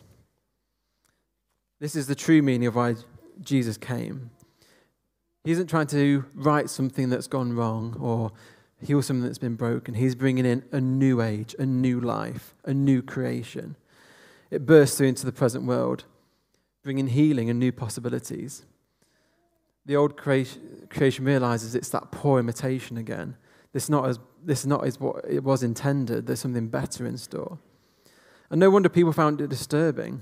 This 1.79 1.95
is 1.95 2.07
the 2.07 2.15
true 2.15 2.41
meaning 2.41 2.67
of 2.67 2.75
why 2.75 2.95
Jesus 3.41 3.77
came. 3.77 4.31
He 5.45 5.51
isn't 5.51 5.67
trying 5.67 5.87
to 5.87 6.25
right 6.35 6.69
something 6.69 7.09
that's 7.09 7.27
gone 7.27 7.53
wrong 7.53 7.95
or 7.99 8.31
heal 8.81 9.01
something 9.01 9.23
that's 9.23 9.37
been 9.37 9.55
broken. 9.55 9.93
He's 9.93 10.15
bringing 10.15 10.45
in 10.45 10.63
a 10.73 10.81
new 10.81 11.21
age, 11.21 11.55
a 11.57 11.65
new 11.65 12.01
life, 12.01 12.53
a 12.65 12.73
new 12.73 13.01
creation. 13.01 13.77
It 14.51 14.65
bursts 14.65 14.97
through 14.97 15.07
into 15.07 15.25
the 15.25 15.31
present 15.31 15.65
world, 15.65 16.03
bringing 16.83 17.07
healing 17.07 17.49
and 17.49 17.59
new 17.59 17.71
possibilities. 17.71 18.65
The 19.85 19.95
old 19.95 20.17
creation, 20.17 21.25
realizes 21.25 21.75
it's 21.75 21.89
that 21.89 22.11
poor 22.11 22.39
imitation 22.39 22.97
again. 22.97 23.35
This 23.73 23.85
is 23.85 23.89
not 23.89 24.07
as 24.07 24.19
this 24.43 24.61
is 24.61 24.67
not 24.67 24.85
as 24.85 24.99
what 24.99 25.25
it 25.27 25.43
was 25.43 25.63
intended. 25.63 26.25
There's 26.25 26.39
something 26.39 26.67
better 26.67 27.05
in 27.05 27.17
store. 27.17 27.59
And 28.49 28.59
no 28.59 28.69
wonder 28.69 28.89
people 28.89 29.13
found 29.13 29.41
it 29.41 29.49
disturbing. 29.49 30.21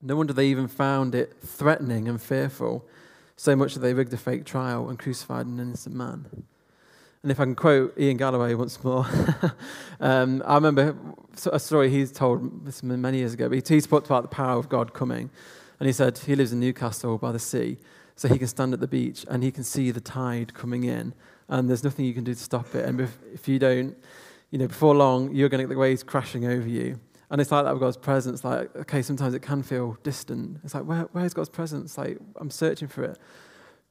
No 0.00 0.16
wonder 0.16 0.32
they 0.32 0.46
even 0.46 0.68
found 0.68 1.14
it 1.14 1.34
threatening 1.42 2.08
and 2.08 2.20
fearful, 2.20 2.86
so 3.36 3.54
much 3.54 3.74
that 3.74 3.80
they 3.80 3.92
rigged 3.92 4.12
a 4.14 4.16
fake 4.16 4.44
trial 4.44 4.88
and 4.88 4.98
crucified 4.98 5.46
an 5.46 5.58
innocent 5.58 5.94
man. 5.94 6.44
And 7.22 7.30
if 7.30 7.38
I 7.38 7.44
can 7.44 7.54
quote 7.54 7.98
Ian 7.98 8.16
Galloway 8.16 8.54
once 8.54 8.82
more, 8.82 9.06
um, 10.00 10.42
I 10.46 10.54
remember 10.54 10.96
a 11.52 11.58
story 11.58 11.90
he's 11.90 12.10
told 12.10 12.64
this 12.64 12.82
many 12.82 13.18
years 13.18 13.34
ago, 13.34 13.48
but 13.48 13.68
he 13.68 13.80
spoke 13.80 14.06
about 14.06 14.22
the 14.22 14.28
power 14.28 14.58
of 14.58 14.70
God 14.70 14.94
coming. 14.94 15.30
And 15.78 15.86
he 15.86 15.92
said 15.92 16.16
he 16.18 16.34
lives 16.34 16.52
in 16.52 16.60
Newcastle 16.60 17.18
by 17.18 17.32
the 17.32 17.38
sea, 17.38 17.78
so 18.16 18.28
he 18.28 18.38
can 18.38 18.48
stand 18.48 18.74
at 18.74 18.80
the 18.80 18.86
beach 18.86 19.24
and 19.28 19.42
he 19.42 19.50
can 19.50 19.64
see 19.64 19.90
the 19.90 20.00
tide 20.00 20.52
coming 20.54 20.84
in, 20.84 21.14
and 21.48 21.68
there's 21.68 21.84
nothing 21.84 22.04
you 22.04 22.14
can 22.14 22.24
do 22.24 22.34
to 22.34 22.40
stop 22.40 22.74
it. 22.74 22.86
And 22.86 23.00
if, 23.00 23.18
if 23.32 23.48
you 23.48 23.58
don't, 23.58 23.96
you 24.50 24.58
know, 24.58 24.68
before 24.68 24.94
long, 24.94 25.34
you're 25.34 25.48
going 25.48 25.58
to 25.58 25.64
get 25.64 25.74
the 25.74 25.78
waves 25.78 26.02
crashing 26.02 26.46
over 26.46 26.68
you. 26.68 27.00
And 27.30 27.40
it's 27.40 27.52
like 27.52 27.64
that 27.64 27.72
with 27.72 27.80
God's 27.80 27.96
presence. 27.96 28.44
Like, 28.44 28.74
okay, 28.76 29.02
sometimes 29.02 29.34
it 29.34 29.40
can 29.40 29.62
feel 29.62 29.96
distant. 30.02 30.58
It's 30.64 30.74
like, 30.74 30.84
where, 30.84 31.08
where's 31.12 31.32
God's 31.32 31.48
presence? 31.48 31.96
Like, 31.96 32.18
I'm 32.36 32.50
searching 32.50 32.88
for 32.88 33.04
it. 33.04 33.18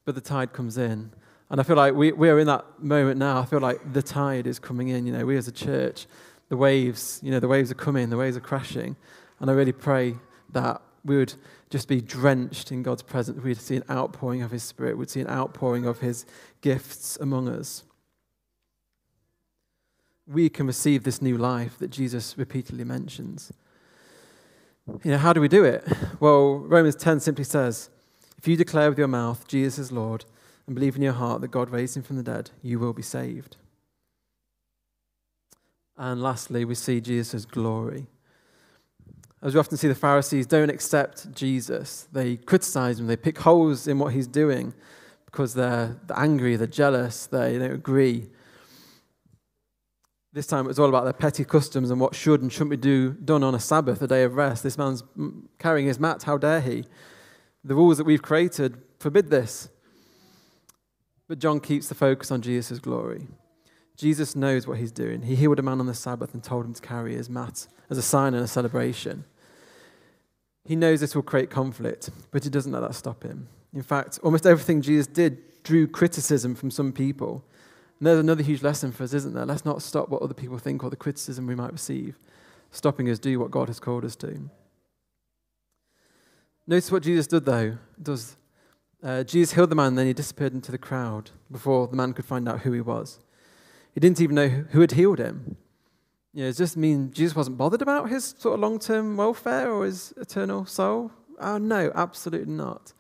But 0.04 0.16
the 0.16 0.22
tide 0.22 0.52
comes 0.52 0.78
in. 0.78 1.12
And 1.50 1.60
I 1.60 1.64
feel 1.64 1.76
like 1.76 1.94
we, 1.94 2.12
we 2.12 2.30
are 2.30 2.40
in 2.40 2.48
that 2.48 2.66
moment 2.82 3.18
now. 3.18 3.40
I 3.40 3.46
feel 3.46 3.60
like 3.60 3.94
the 3.94 4.04
tide 4.04 4.46
is 4.46 4.60
coming 4.60 4.90
in. 4.90 5.06
You 5.06 5.14
know, 5.14 5.26
we 5.26 5.36
as 5.38 5.48
a 5.48 5.52
church, 5.52 6.06
the 6.50 6.58
waves, 6.58 7.20
you 7.24 7.32
know, 7.32 7.40
the 7.40 7.48
waves 7.48 7.72
are 7.72 7.76
coming, 7.76 8.10
the 8.10 8.18
waves 8.18 8.38
are 8.38 8.42
crashing. 8.42 8.96
And 9.40 9.50
I 9.50 9.54
really 9.54 9.72
pray 9.72 10.16
that 10.52 10.82
we 11.04 11.18
would 11.18 11.34
just 11.70 11.88
be 11.88 12.02
drenched 12.02 12.72
in 12.72 12.84
God's 12.84 13.02
presence. 13.02 13.42
We'd 13.42 13.58
see 13.58 13.78
an 13.78 13.84
outpouring 13.90 14.42
of 14.42 14.52
His 14.52 14.64
Spirit. 14.64 14.98
We'd 14.98 15.10
see 15.10 15.22
an 15.22 15.30
outpouring 15.30 15.86
of 15.86 16.00
His 16.00 16.26
gifts 16.62 17.18
among 17.20 17.48
us 17.50 17.84
we 20.30 20.48
can 20.48 20.68
receive 20.68 21.04
this 21.04 21.22
new 21.22 21.38
life 21.38 21.78
that 21.80 21.90
Jesus 21.90 22.38
repeatedly 22.38 22.84
mentions. 22.84 23.52
You 25.04 25.12
know, 25.12 25.18
how 25.18 25.34
do 25.34 25.42
we 25.42 25.48
do 25.48 25.64
it? 25.64 25.86
Well, 26.20 26.60
Romans 26.60 26.96
10 26.96 27.20
simply 27.22 27.44
says, 27.44 27.90
if 28.38 28.48
you 28.48 28.56
declare 28.56 28.90
with 28.90 28.98
your 28.98 29.08
mouth 29.08 29.48
Jesus 29.48 29.80
is 29.80 29.92
Lord 29.92 30.26
and 30.70 30.76
believe 30.76 30.96
in 30.96 31.02
your 31.02 31.14
heart 31.14 31.42
that 31.42 31.50
God 31.50 31.72
raised 31.72 31.98
him 31.98 32.04
from 32.04 32.18
the 32.18 32.24
dead, 32.24 32.52
you 32.62 32.78
will 32.78 32.94
be 32.94 33.02
saved. 33.02 33.58
And 35.98 36.22
lastly, 36.22 36.64
we 36.64 36.76
see 36.76 37.02
Jesus' 37.02 37.44
glory. 37.44 38.06
As 39.42 39.56
we 39.56 39.60
often 39.60 39.78
see, 39.78 39.88
the 39.88 39.96
Pharisees 39.96 40.46
don't 40.46 40.70
accept 40.70 41.34
Jesus. 41.34 42.08
They 42.12 42.38
criticize 42.38 43.00
him, 43.00 43.08
they 43.08 43.18
pick 43.18 43.40
holes 43.40 43.88
in 43.88 43.98
what 43.98 44.14
he's 44.14 44.28
doing 44.28 44.76
because 45.26 45.56
they're, 45.56 45.98
angry, 46.16 46.56
they're 46.56 46.68
jealous, 46.68 47.26
they 47.26 47.58
don't 47.58 47.72
agree. 47.72 48.30
This 50.34 50.46
time 50.46 50.66
it 50.66 50.68
was 50.68 50.78
all 50.78 50.90
about 50.90 51.06
their 51.06 51.14
petty 51.14 51.46
customs 51.46 51.90
and 51.90 52.00
what 52.00 52.14
should 52.14 52.44
and 52.44 52.54
shouldn't 52.54 52.70
be 52.70 52.78
do, 52.78 53.14
done 53.14 53.44
on 53.44 53.56
a 53.56 53.60
Sabbath, 53.60 54.04
a 54.04 54.08
day 54.08 54.22
of 54.22 54.36
rest. 54.36 54.62
This 54.62 54.78
man's 54.78 55.04
carrying 55.58 55.88
his 55.88 56.00
mat, 56.00 56.24
how 56.24 56.38
dare 56.38 56.62
he? 56.62 56.86
The 57.64 57.74
rules 57.74 57.98
that 57.98 58.04
we've 58.04 58.22
created 58.22 58.78
forbid 59.00 59.32
this. 59.32 59.70
But 61.30 61.38
John 61.38 61.60
keeps 61.60 61.88
the 61.88 61.96
focus 61.96 62.32
on 62.32 62.42
Jesus' 62.42 62.80
glory. 62.80 63.28
Jesus 63.96 64.36
knows 64.36 64.66
what 64.66 64.80
he's 64.80 64.92
doing. 64.92 65.22
He 65.22 65.36
healed 65.36 65.60
a 65.60 65.62
man 65.62 65.80
on 65.80 65.86
the 65.86 65.94
Sabbath 65.94 66.34
and 66.34 66.44
told 66.44 66.66
him 66.66 66.74
to 66.74 66.82
carry 66.82 67.16
his 67.16 67.30
mat 67.30 67.68
as 67.90 68.00
a 68.00 68.02
sign 68.02 68.34
and 68.34 68.44
a 68.44 68.48
celebration. 68.48 69.26
He 70.66 70.76
knows 70.76 71.00
this 71.00 71.16
will 71.16 71.22
create 71.22 71.52
conflict, 71.52 72.10
but 72.32 72.44
he 72.44 72.50
doesn't 72.50 72.72
let 72.72 72.82
that 72.82 72.96
stop 72.96 73.24
him. 73.24 73.48
In 73.74 73.84
fact, 73.84 74.20
almost 74.24 74.48
everything 74.48 74.82
Jesus 74.82 75.06
did 75.06 75.64
drew 75.64 75.86
criticism 75.86 76.56
from 76.56 76.72
some 76.72 76.92
people. 76.92 77.44
And 78.00 78.08
there's 78.08 78.20
another 78.20 78.42
huge 78.42 78.64
lesson 78.64 78.92
for 78.92 79.04
us, 79.04 79.14
isn't 79.14 79.36
there? 79.36 79.46
Let's 79.46 79.66
not 79.66 79.84
stop 79.84 80.10
what 80.10 80.24
other 80.24 80.34
people 80.34 80.58
think 80.58 80.84
or 80.84 80.90
the 80.90 80.96
criticism 80.96 81.46
we 81.46 81.54
might 81.54 81.72
receive, 81.72 82.18
stopping 82.72 83.08
us 83.08 83.20
do 83.20 83.40
what 83.40 83.52
God 83.52 83.68
has 83.68 83.80
called 83.80 84.04
us 84.04 84.16
to. 84.18 84.50
Notice 86.66 86.92
what 86.92 87.04
Jesus 87.04 87.28
did, 87.28 87.46
though. 87.46 87.78
Does 88.02 88.36
uh, 89.04 89.24
Jesus 89.24 89.54
healed 89.54 89.70
the 89.70 89.76
man, 89.76 89.88
and 89.88 89.98
then 89.98 90.08
he 90.08 90.14
disappeared 90.14 90.54
into 90.54 90.72
the 90.72 90.78
crowd 90.78 91.32
before 91.52 91.88
the 91.88 91.96
man 91.96 92.14
could 92.14 92.26
find 92.26 92.48
out 92.50 92.62
who 92.62 92.72
he 92.72 92.82
was. 92.82 93.20
He 93.94 94.00
didn't 94.00 94.22
even 94.22 94.36
know 94.36 94.48
who 94.48 94.82
had 94.82 94.92
healed 94.92 95.20
him. 95.20 95.58
You 96.34 96.44
know, 96.44 96.50
does 96.50 96.58
this 96.58 96.78
mean 96.78 97.12
Jesus 97.12 97.36
wasn't 97.36 97.58
bothered 97.58 97.82
about 97.82 98.10
his 98.10 98.36
sort 98.38 98.54
of 98.54 98.60
long 98.60 98.78
term 98.78 99.18
welfare 99.18 99.72
or 99.72 99.86
his 99.86 100.14
eternal 100.18 100.66
soul? 100.66 101.12
Oh, 101.40 101.58
no, 101.58 101.92
absolutely 101.96 102.54
not. 102.54 102.94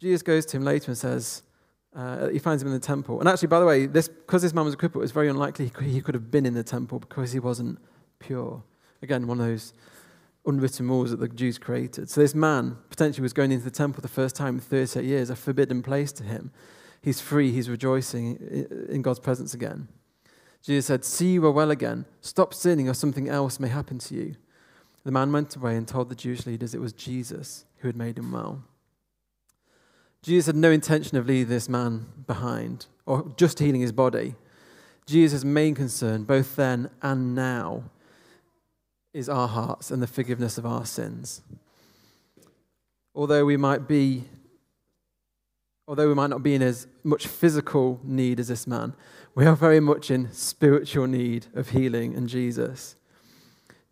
Jesus 0.00 0.22
goes 0.22 0.46
to 0.46 0.56
him 0.56 0.64
later 0.64 0.90
and 0.90 0.98
says, 0.98 1.42
uh, 1.94 2.28
he 2.28 2.38
finds 2.38 2.62
him 2.62 2.68
in 2.68 2.74
the 2.74 2.80
temple. 2.80 3.20
And 3.20 3.28
actually, 3.28 3.48
by 3.48 3.58
the 3.58 3.66
way, 3.66 3.86
this, 3.86 4.08
because 4.08 4.42
this 4.42 4.52
man 4.52 4.64
was 4.66 4.74
a 4.74 4.76
cripple, 4.76 4.96
it 4.96 4.98
was 4.98 5.12
very 5.12 5.28
unlikely 5.28 5.64
he 5.66 5.70
could, 5.70 5.86
he 5.86 6.00
could 6.00 6.14
have 6.14 6.30
been 6.30 6.46
in 6.46 6.54
the 6.54 6.62
temple 6.62 6.98
because 6.98 7.32
he 7.32 7.38
wasn't 7.38 7.78
pure. 8.18 8.62
Again, 9.02 9.26
one 9.26 9.40
of 9.40 9.46
those 9.46 9.72
unwritten 10.46 10.88
rules 10.88 11.10
that 11.10 11.20
the 11.20 11.28
Jews 11.28 11.58
created. 11.58 12.08
So 12.08 12.20
this 12.20 12.34
man 12.34 12.76
potentially 12.90 13.22
was 13.22 13.32
going 13.32 13.52
into 13.52 13.64
the 13.64 13.70
temple 13.70 14.00
the 14.00 14.08
first 14.08 14.36
time 14.36 14.56
in 14.56 14.60
38 14.60 15.04
years, 15.04 15.30
a 15.30 15.36
forbidden 15.36 15.82
place 15.82 16.12
to 16.12 16.24
him 16.24 16.50
he's 17.06 17.20
free, 17.20 17.52
he's 17.52 17.70
rejoicing 17.70 18.66
in 18.88 19.00
God's 19.00 19.20
presence 19.20 19.54
again. 19.54 19.86
Jesus 20.60 20.86
said, 20.86 21.04
See, 21.04 21.34
you 21.34 21.46
are 21.46 21.52
well 21.52 21.70
again. 21.70 22.04
Stop 22.20 22.52
sinning, 22.52 22.88
or 22.88 22.94
something 22.94 23.28
else 23.28 23.60
may 23.60 23.68
happen 23.68 23.98
to 24.00 24.14
you. 24.14 24.34
The 25.04 25.12
man 25.12 25.30
went 25.30 25.54
away 25.54 25.76
and 25.76 25.86
told 25.86 26.08
the 26.08 26.16
Jewish 26.16 26.46
leaders 26.46 26.74
it 26.74 26.80
was 26.80 26.92
Jesus 26.92 27.64
who 27.78 27.88
had 27.88 27.96
made 27.96 28.18
him 28.18 28.32
well. 28.32 28.64
Jesus 30.20 30.46
had 30.46 30.56
no 30.56 30.72
intention 30.72 31.16
of 31.16 31.28
leaving 31.28 31.48
this 31.48 31.68
man 31.68 32.06
behind 32.26 32.86
or 33.06 33.32
just 33.36 33.60
healing 33.60 33.82
his 33.82 33.92
body. 33.92 34.34
Jesus' 35.06 35.44
main 35.44 35.76
concern, 35.76 36.24
both 36.24 36.56
then 36.56 36.90
and 37.00 37.36
now, 37.36 37.84
is 39.16 39.30
our 39.30 39.48
hearts 39.48 39.90
and 39.90 40.02
the 40.02 40.06
forgiveness 40.06 40.58
of 40.58 40.66
our 40.66 40.84
sins. 40.84 41.40
Although 43.14 43.46
we 43.46 43.56
might 43.56 43.88
be 43.88 44.24
although 45.88 46.08
we 46.08 46.14
might 46.14 46.30
not 46.30 46.42
be 46.42 46.54
in 46.54 46.62
as 46.62 46.86
much 47.04 47.28
physical 47.28 48.00
need 48.02 48.40
as 48.40 48.48
this 48.48 48.66
man, 48.66 48.92
we 49.36 49.46
are 49.46 49.54
very 49.54 49.78
much 49.78 50.10
in 50.10 50.30
spiritual 50.32 51.06
need 51.06 51.46
of 51.54 51.70
healing 51.70 52.12
and 52.14 52.28
Jesus. 52.28 52.96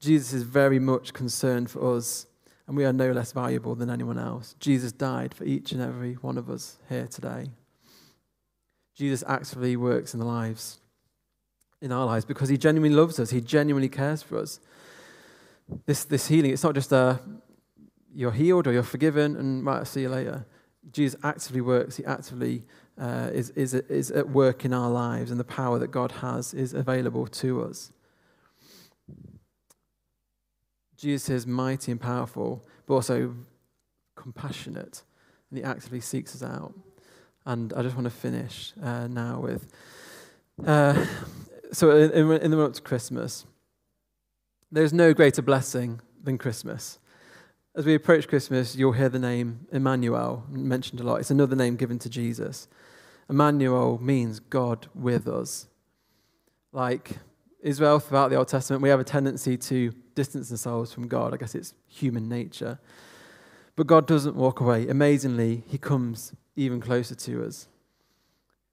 Jesus 0.01 0.33
is 0.33 0.43
very 0.43 0.81
much 0.81 1.13
concerned 1.13 1.71
for 1.71 1.97
us, 1.97 2.27
and 2.67 2.77
we 2.77 2.85
are 2.85 2.93
no 2.93 3.13
less 3.13 3.31
valuable 3.31 3.77
than 3.77 3.91
anyone 3.91 4.19
else. 4.19 4.57
Jesus 4.59 4.91
died 4.91 5.33
for 5.33 5.45
each 5.45 5.71
and 5.71 5.81
every 5.81 6.15
one 6.15 6.37
of 6.37 6.51
us 6.51 6.79
here 6.89 7.07
today. 7.07 7.47
Jesus 8.97 9.23
actively 9.29 9.77
works 9.77 10.15
in 10.15 10.21
the 10.21 10.27
lives, 10.27 10.81
in 11.81 11.93
our 11.93 12.07
lives, 12.07 12.25
because 12.25 12.49
he 12.49 12.59
genuinely 12.59 12.95
loves 12.95 13.21
us. 13.21 13.31
He 13.31 13.41
genuinely 13.41 13.89
cares 13.89 14.21
for 14.21 14.37
us. 14.39 14.59
This, 15.87 16.05
this 16.05 16.29
healing, 16.29 16.53
it's 16.53 16.63
not 16.63 16.75
just 16.75 16.93
a 16.93 17.21
you're 18.15 18.33
healed 18.33 18.67
or 18.67 18.73
you're 18.73 18.83
forgiven 18.83 19.37
and 19.37 19.67
right, 19.67 19.79
I'll 19.79 19.85
see 19.85 20.03
you 20.03 20.09
later. 20.09 20.47
Jesus 20.93 21.19
actively 21.25 21.61
works, 21.61 21.97
he 21.97 22.05
actively 22.05 22.63
uh, 23.01 23.31
is, 23.33 23.51
is, 23.51 23.75
is 23.75 24.11
at 24.11 24.29
work 24.31 24.65
in 24.65 24.73
our 24.73 24.91
lives, 24.91 25.31
and 25.31 25.41
the 25.41 25.45
power 25.45 25.79
that 25.79 25.91
God 25.91 26.13
has 26.13 26.55
is 26.55 26.75
available 26.75 27.27
to 27.27 27.63
us. 27.63 27.91
Jesus 30.97 31.29
is 31.29 31.47
mighty 31.47 31.91
and 31.91 32.01
powerful, 32.01 32.65
but 32.87 32.95
also 32.95 33.35
compassionate, 34.15 35.03
and 35.51 35.59
he 35.59 35.65
actively 35.65 36.01
seeks 36.01 36.35
us 36.35 36.43
out. 36.43 36.75
And 37.47 37.73
I 37.73 37.83
just 37.83 37.97
want 37.97 38.05
to 38.05 38.11
finish 38.11 38.73
uh, 38.81 39.09
now 39.09 39.41
with 39.41 39.67
uh, 40.65 41.05
so, 41.73 41.91
in, 41.91 42.31
in 42.41 42.51
the 42.51 42.57
run 42.57 42.67
up 42.67 42.75
to 42.75 42.83
Christmas, 42.83 43.45
there's 44.75 44.93
no 44.93 45.15
greater 45.15 45.41
blessing 45.41 46.01
than 46.23 46.37
Christmas. 46.37 46.99
As 47.77 47.87
we 47.87 47.95
approach 47.95 48.27
Christmas, 48.27 48.75
you'll 48.75 48.93
hear 48.93 49.09
the 49.09 49.21
name 49.21 49.67
Emmanuel 49.71 50.45
mentioned 50.51 51.01
a 51.01 51.05
lot. 51.05 51.21
It's 51.21 51.31
another 51.31 51.55
name 51.55 51.77
given 51.77 51.99
to 52.01 52.11
Jesus. 52.11 52.67
Emmanuel 53.31 53.99
means 54.03 54.41
God 54.41 54.89
with 54.93 55.29
us. 55.29 55.69
Like 56.73 57.19
Israel 57.63 58.01
throughout 58.01 58.31
the 58.31 58.37
Old 58.37 58.49
Testament, 58.49 58.83
we 58.83 58.89
have 58.89 58.99
a 58.99 59.05
tendency 59.05 59.57
to 59.57 59.93
distance 60.17 60.51
ourselves 60.51 60.93
from 60.93 61.07
God. 61.07 61.33
I 61.33 61.37
guess 61.37 61.55
it's 61.55 61.75
human 61.87 62.29
nature. 62.29 62.81
But 63.77 63.87
God 63.87 64.09
doesn't 64.09 64.35
walk 64.35 64.61
away. 64.61 64.89
Amazingly, 64.89 65.63
He 65.69 65.79
comes 65.79 66.33
even 66.57 66.81
closer 66.81 67.15
to 67.15 67.47
us. 67.47 67.69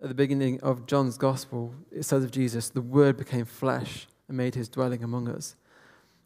At 0.01 0.09
the 0.09 0.15
beginning 0.15 0.59
of 0.61 0.87
John's 0.87 1.19
Gospel, 1.19 1.75
it 1.91 2.05
says 2.05 2.23
of 2.23 2.31
Jesus, 2.31 2.69
the 2.69 2.81
Word 2.81 3.17
became 3.17 3.45
flesh 3.45 4.07
and 4.27 4.35
made 4.35 4.55
His 4.55 4.67
dwelling 4.67 5.03
among 5.03 5.27
us. 5.27 5.55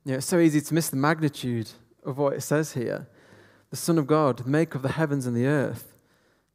You 0.06 0.12
know, 0.12 0.18
it's 0.18 0.28
so 0.28 0.38
easy 0.38 0.62
to 0.62 0.74
miss 0.76 0.90
the 0.90 0.98
magnitude 0.98 1.72
of 2.04 2.20
what 2.20 2.34
it 2.34 2.42
says 2.42 2.74
here. 2.74 3.08
The 3.72 3.76
Son 3.76 3.98
of 3.98 4.06
God, 4.06 4.46
maker 4.46 4.78
of 4.78 4.84
the 4.84 4.92
heavens 4.92 5.26
and 5.26 5.36
the 5.36 5.48
earth, 5.48 5.96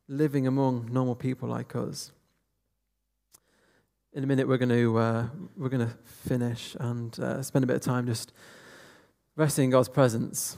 living 0.06 0.46
among 0.46 0.88
normal 0.92 1.16
people 1.16 1.48
like 1.48 1.74
us. 1.74 2.12
In 4.12 4.22
a 4.22 4.26
minute, 4.28 4.46
we're 4.46 4.56
going 4.56 4.68
to, 4.68 4.96
uh, 4.96 5.26
we're 5.56 5.68
going 5.68 5.84
to 5.84 5.92
finish 6.04 6.76
and 6.78 7.18
uh, 7.18 7.42
spend 7.42 7.64
a 7.64 7.66
bit 7.66 7.74
of 7.74 7.82
time 7.82 8.06
just 8.06 8.32
resting 9.34 9.64
in 9.64 9.70
God's 9.70 9.88
presence. 9.88 10.56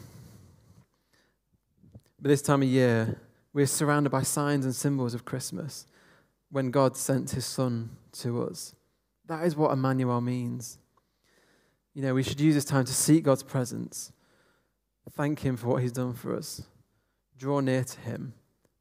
But 2.20 2.28
this 2.28 2.42
time 2.42 2.60
of 2.60 2.68
year, 2.68 3.18
we're 3.54 3.64
surrounded 3.64 4.10
by 4.10 4.22
signs 4.22 4.66
and 4.66 4.76
symbols 4.76 5.14
of 5.14 5.24
Christmas 5.24 5.86
when 6.50 6.70
God 6.70 6.98
sent 6.98 7.30
his 7.30 7.46
Son 7.46 7.96
to 8.12 8.42
us. 8.42 8.74
That 9.28 9.44
is 9.44 9.56
what 9.56 9.72
Emmanuel 9.72 10.20
means. 10.20 10.78
You 11.94 12.02
know, 12.02 12.14
we 12.14 12.22
should 12.22 12.40
use 12.40 12.54
this 12.54 12.64
time 12.64 12.84
to 12.84 12.94
seek 12.94 13.24
God's 13.24 13.42
presence 13.42 14.12
Thank 15.10 15.40
Him 15.40 15.56
for 15.56 15.68
what 15.68 15.82
He's 15.82 15.92
done 15.92 16.14
for 16.14 16.34
us. 16.34 16.62
Draw 17.36 17.60
near 17.60 17.84
to 17.84 18.00
Him, 18.00 18.34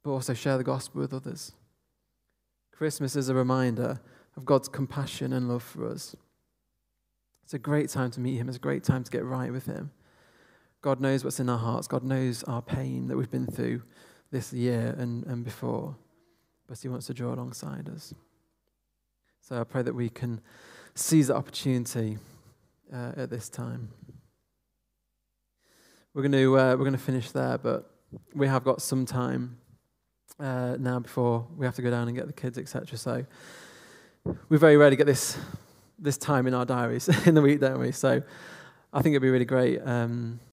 but 0.04 0.12
also 0.12 0.34
share 0.34 0.58
the 0.58 0.63
gospel 0.63 1.02
with 1.02 1.13
others. 1.13 1.54
Christmas 2.71 3.15
is 3.15 3.30
a 3.30 3.36
reminder 3.36 4.00
of 4.38 4.45
God's 4.45 4.69
compassion 4.69 5.34
and 5.34 5.50
love 5.50 5.63
for 5.63 5.89
us. 5.89 6.15
It's 7.43 7.54
a 7.54 7.60
great 7.60 7.89
time 7.89 8.12
to 8.12 8.19
meet 8.19 8.38
Him, 8.38 8.47
it's 8.47 8.58
a 8.58 8.62
great 8.62 8.84
time 8.84 9.04
to 9.04 9.12
get 9.12 9.26
right 9.26 9.52
with 9.52 9.65
Him. 9.65 9.91
God 10.82 11.00
knows 11.00 11.24
what's 11.24 11.39
in 11.39 11.50
our 11.50 11.58
hearts, 11.58 11.88
God 11.88 12.04
knows 12.04 12.43
our 12.43 12.62
pain 12.62 13.08
that 13.08 13.17
we've 13.17 13.32
been 13.32 13.47
through 13.47 13.84
this 14.32 14.54
year 14.54 14.95
and, 14.97 15.26
and 15.26 15.43
before, 15.43 15.95
but 16.67 16.80
He 16.80 16.88
wants 16.88 17.08
to 17.08 17.13
draw 17.13 17.34
alongside 17.34 17.89
us. 17.89 18.13
So 19.41 19.60
I 19.60 19.63
pray 19.63 19.82
that 19.82 19.93
we 19.93 20.10
can 20.10 20.39
seize 20.95 21.28
the 21.28 21.36
opportunity 21.36 22.19
uh, 22.93 23.13
at 23.15 23.30
this 23.30 23.49
time. 23.49 23.89
We're 26.13 26.23
going 26.23 26.34
to 26.34 26.60
uh, 26.60 26.71
we're 26.71 26.84
going 26.84 26.91
to 26.91 26.97
finish 26.97 27.32
there, 27.32 27.58
but 27.58 27.89
we 28.36 28.47
have 28.47 28.65
got 28.65 28.82
some 28.82 29.06
time 29.06 29.58
uh, 30.39 30.75
now 30.77 30.99
before 30.99 31.47
we 31.56 31.65
have 31.65 31.75
to 31.75 31.82
go 31.82 31.89
down 31.89 32.10
and 32.10 32.17
get 32.17 32.27
the 32.27 32.34
kids, 32.34 32.58
etc. 32.58 32.97
So 32.97 33.25
we 34.49 34.58
very 34.58 34.75
rarely 34.75 34.97
get 34.97 35.08
this 35.08 35.38
this 35.97 36.17
time 36.17 36.47
in 36.47 36.54
our 36.54 36.65
diaries 36.65 37.08
in 37.27 37.36
the 37.36 37.41
week, 37.41 37.62
don't 37.62 37.80
we? 37.80 37.93
So 37.93 38.21
I 38.91 39.01
think 39.01 39.13
it'd 39.13 39.21
be 39.21 39.30
really 39.30 39.45
great 39.45 39.80
um, 39.86 40.41